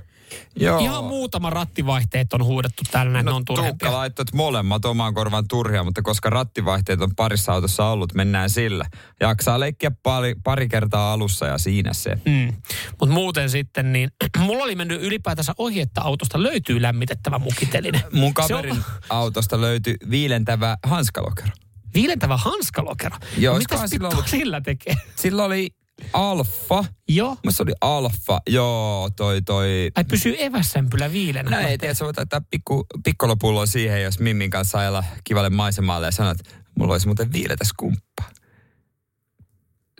[0.56, 0.78] Joo.
[0.78, 3.92] Ihan muutama rattivaihteet on huudettu täällä, näin, no, ne on Tuukka turhempia.
[3.92, 8.84] laittoi, että molemmat omaan korvan turhia, mutta koska rattivaihteet on parissa autossa ollut, mennään sillä.
[9.20, 12.18] Jaksaa leikkiä pari, pari kertaa alussa ja siinä se.
[12.24, 12.52] Mm.
[13.00, 18.02] Mutta muuten sitten, niin mulla oli mennyt ylipäätänsä ohi, että autosta löytyy lämmitettävä mukiteline.
[18.12, 21.48] Mun Se on- kaverin autosta löytyi viilentävä hanskalokero.
[21.94, 23.16] Viilentävä hanskalokero.
[23.38, 24.94] Joo, No Mitäs sillä ollut- sillä tekee?
[25.16, 25.68] Sillä oli
[26.12, 26.84] alfa.
[27.08, 27.36] Joo.
[27.44, 28.40] Mun se oli alfa.
[28.48, 29.90] Joo, toi toi...
[29.94, 31.50] Ai pysyy evässämpylä viilenä.
[31.50, 36.06] No ei tiedä, se voi laittaa pikku, pikkolopullo siihen, jos Mimmin kanssa ajella kivalle maisemaalle
[36.06, 38.30] ja sanoa, että mulla olisi muuten viiletä skumppaa.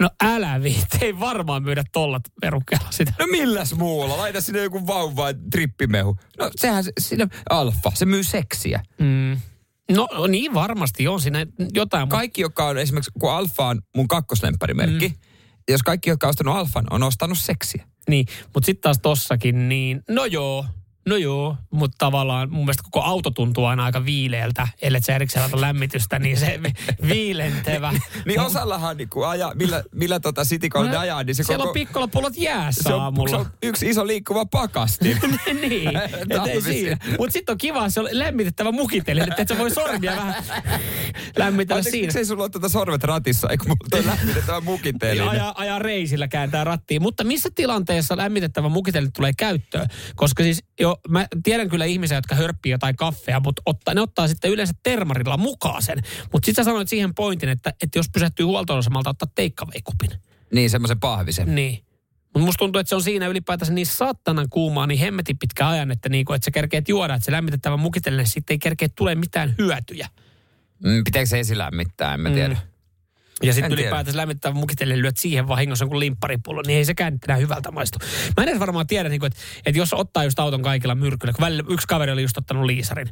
[0.01, 3.13] No älä viitti, ei varmaan myydä tolla verukkeella sitä.
[3.19, 4.17] No milläs muulla?
[4.17, 6.17] Laita sinne joku vauva ja trippimehu.
[6.39, 8.83] No sehän se, siinä alfa, se myy seksiä.
[8.99, 9.41] Mm.
[9.91, 12.09] No niin varmasti on siinä jotain.
[12.09, 15.15] Kaikki, jotka on esimerkiksi, kun alfa on mun kakkoslemparimerkki, mm.
[15.69, 17.87] jos kaikki, jotka on ostanut alfan, on ostanut seksiä.
[18.09, 20.67] Niin, mutta sitten taas tossakin, niin no joo,
[21.11, 25.43] no joo, mutta tavallaan mun mielestä koko auto tuntuu aina aika viileältä, ellei sä erikseen
[25.43, 26.75] laita lämmitystä, niin se vi-
[27.15, 27.93] viilentevä.
[28.25, 31.71] Niin osallahan, niin kun ajaa, millä, millä tota Citycon ajaa, niin se Siellä koko...
[31.71, 33.31] on pikkolapullot jäässä se on, aamulla.
[33.31, 35.19] se on yksi iso liikkuva pakastin.
[35.69, 36.63] niin, et ei Talvisin.
[36.63, 36.97] siinä.
[37.19, 40.45] Mutta sitten on kiva, se on lämmitettävä mukitelle, että et sä voi sormia vähän
[41.37, 42.07] lämmitellä Ai, siinä.
[42.07, 45.29] Miksei sulla ole tätä sorvet ratissa, eikö mulla toi lämmitettävä mukiteellinen?
[45.31, 47.03] Ajaa, ajaa reisillä kääntää rattiin.
[47.03, 49.87] Mutta missä tilanteessa lämmitettävä mukitelle tulee käyttöön?
[50.17, 54.29] Koska siis jo, mä tiedän kyllä ihmisiä, jotka hörppii jotain kaffea, mutta ottaa, ne ottaa
[54.29, 55.99] sitten yleensä termarilla mukaan sen.
[56.33, 60.11] Mutta sitten sä sanoit siihen pointin, että, että jos pysähtyy huoltoasemalta, ottaa teikkaveikupin.
[60.53, 61.55] Niin, semmoisen pahvisen.
[61.55, 61.85] Niin.
[62.25, 65.91] Mutta musta tuntuu, että se on siinä ylipäätänsä niin saattanan kuumaa, niin hemmetin pitkä ajan,
[65.91, 69.55] että, niinku, että sä kerkeet juoda, että se lämmitettävä mukitellinen sitten ei kerkeä tulee mitään
[69.59, 70.09] hyötyjä.
[70.85, 72.55] Mm, pitääkö se esilämmittää, en mä tiedä.
[72.55, 72.70] Mm.
[73.43, 77.71] Ja sitten ylipäätänsä lämmittävä mukitelle lyöt siihen vahingossa jonkun limpparipullo, niin ei sekään enää hyvältä
[77.71, 77.99] maistu.
[78.37, 81.33] Mä en edes varmaan tiedä, niin kuin, että, että jos ottaa just auton kaikilla myrkyllä,
[81.33, 83.07] kun välillä yksi kaveri oli just ottanut liisarin.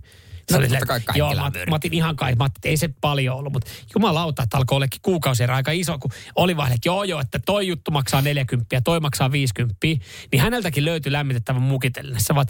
[0.49, 2.71] Se No, oli totta silleen, kai kaikilla joo, mä, mä, otin ihan kai, mä otin,
[2.71, 6.73] ei se paljon ollut, mutta jumalauta, että alkoi ollekin kuukausi aika iso, kun oli vaan,
[6.73, 11.13] että joo joo, että toi juttu maksaa 40 ja toi maksaa 50, niin häneltäkin löytyi
[11.13, 12.21] lämmitettävä mukitellinen.
[12.21, 12.49] Sä vaat,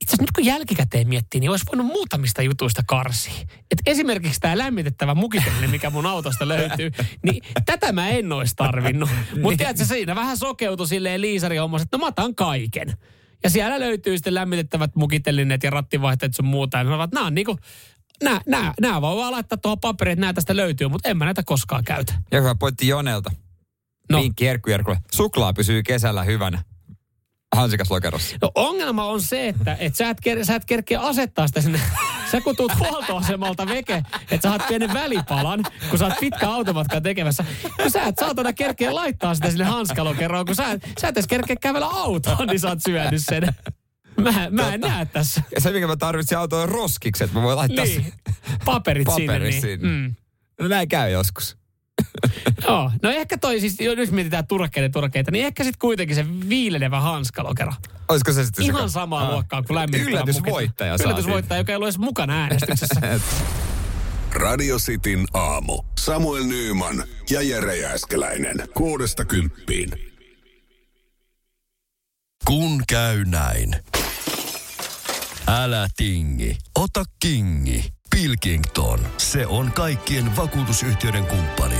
[0.00, 3.40] itse asiassa nyt kun jälkikäteen miettii, niin olisi voinut muutamista jutuista karsia.
[3.70, 6.90] Et esimerkiksi tämä lämmitettävä mukitellinen, mikä mun autosta löytyy,
[7.24, 9.10] niin tätä mä en olisi tarvinnut.
[9.42, 12.92] Mutta tiedätkö, siinä vähän sokeutui silleen liisari hommassa, että no mä otan kaiken.
[13.44, 16.78] Ja siellä löytyy sitten lämmitettävät mukitellineet ja rattivaihteet sun muuta.
[16.78, 17.58] Ja ne ovat, nämä on niinku,
[18.22, 21.24] nää, nää, nää voi vaan laittaa tuohon paperiin, että nää tästä löytyy, mutta en mä
[21.24, 22.14] näitä koskaan käytä.
[22.30, 23.30] Ja hyvä pointti Jonelta.
[24.10, 24.22] No.
[24.22, 24.70] Vinkki Erkku.
[25.12, 26.62] Suklaa pysyy kesällä hyvänä.
[27.56, 28.36] Hansikaslokerossa.
[28.42, 31.80] No ongelma on se, että et sä, et, ker- sä et kerkeä asettaa sitä sinne.
[32.30, 33.94] Sä kun tuut huoltoasemalta veke,
[34.30, 37.44] että sä saat pienen välipalan, kun sä oot pitkä automatka tekemässä.
[37.84, 41.26] No sä et saatana kerkeä laittaa sitä sinne hanskalokeroon, kun sä, et- sä et edes
[41.26, 43.42] kerkeä kävellä autoon, niin sä oot syönyt sen.
[44.20, 45.42] Mä, mä en näe tässä.
[45.54, 47.32] Ja se, mikä mä tarvitsin autoon on roskikset.
[47.32, 48.12] Mä voin laittaa Niin, niin.
[48.64, 49.26] paperit, sinne.
[49.32, 49.60] paperit Niin.
[49.62, 49.88] sinne.
[49.88, 50.14] Mm.
[50.60, 51.56] No näin käy joskus.
[52.68, 56.26] Joo, no ehkä toi siis, jo nyt mietitään turkkeiden turkkeita, niin ehkä sitten kuitenkin se
[56.48, 57.72] viilenevä hanskalokero.
[58.08, 58.92] Olisiko se sitten Ihan se...
[58.92, 59.30] samaa Ah.
[59.30, 63.00] luokkaa kuin lämmittävä Yllätysvoittaja saa Yllätysvoittaja, joka ei ollut edes mukana äänestyksessä.
[64.32, 65.82] Radio Cityn aamu.
[65.98, 68.56] Samuel Nyyman ja Jere Jääskeläinen.
[68.74, 69.90] Kuudesta kymppiin.
[72.44, 73.76] Kun käy näin.
[75.46, 77.92] Älä tingi, ota kingi.
[78.10, 81.79] Pilkington, se on kaikkien vakuutusyhtiöiden kumppani.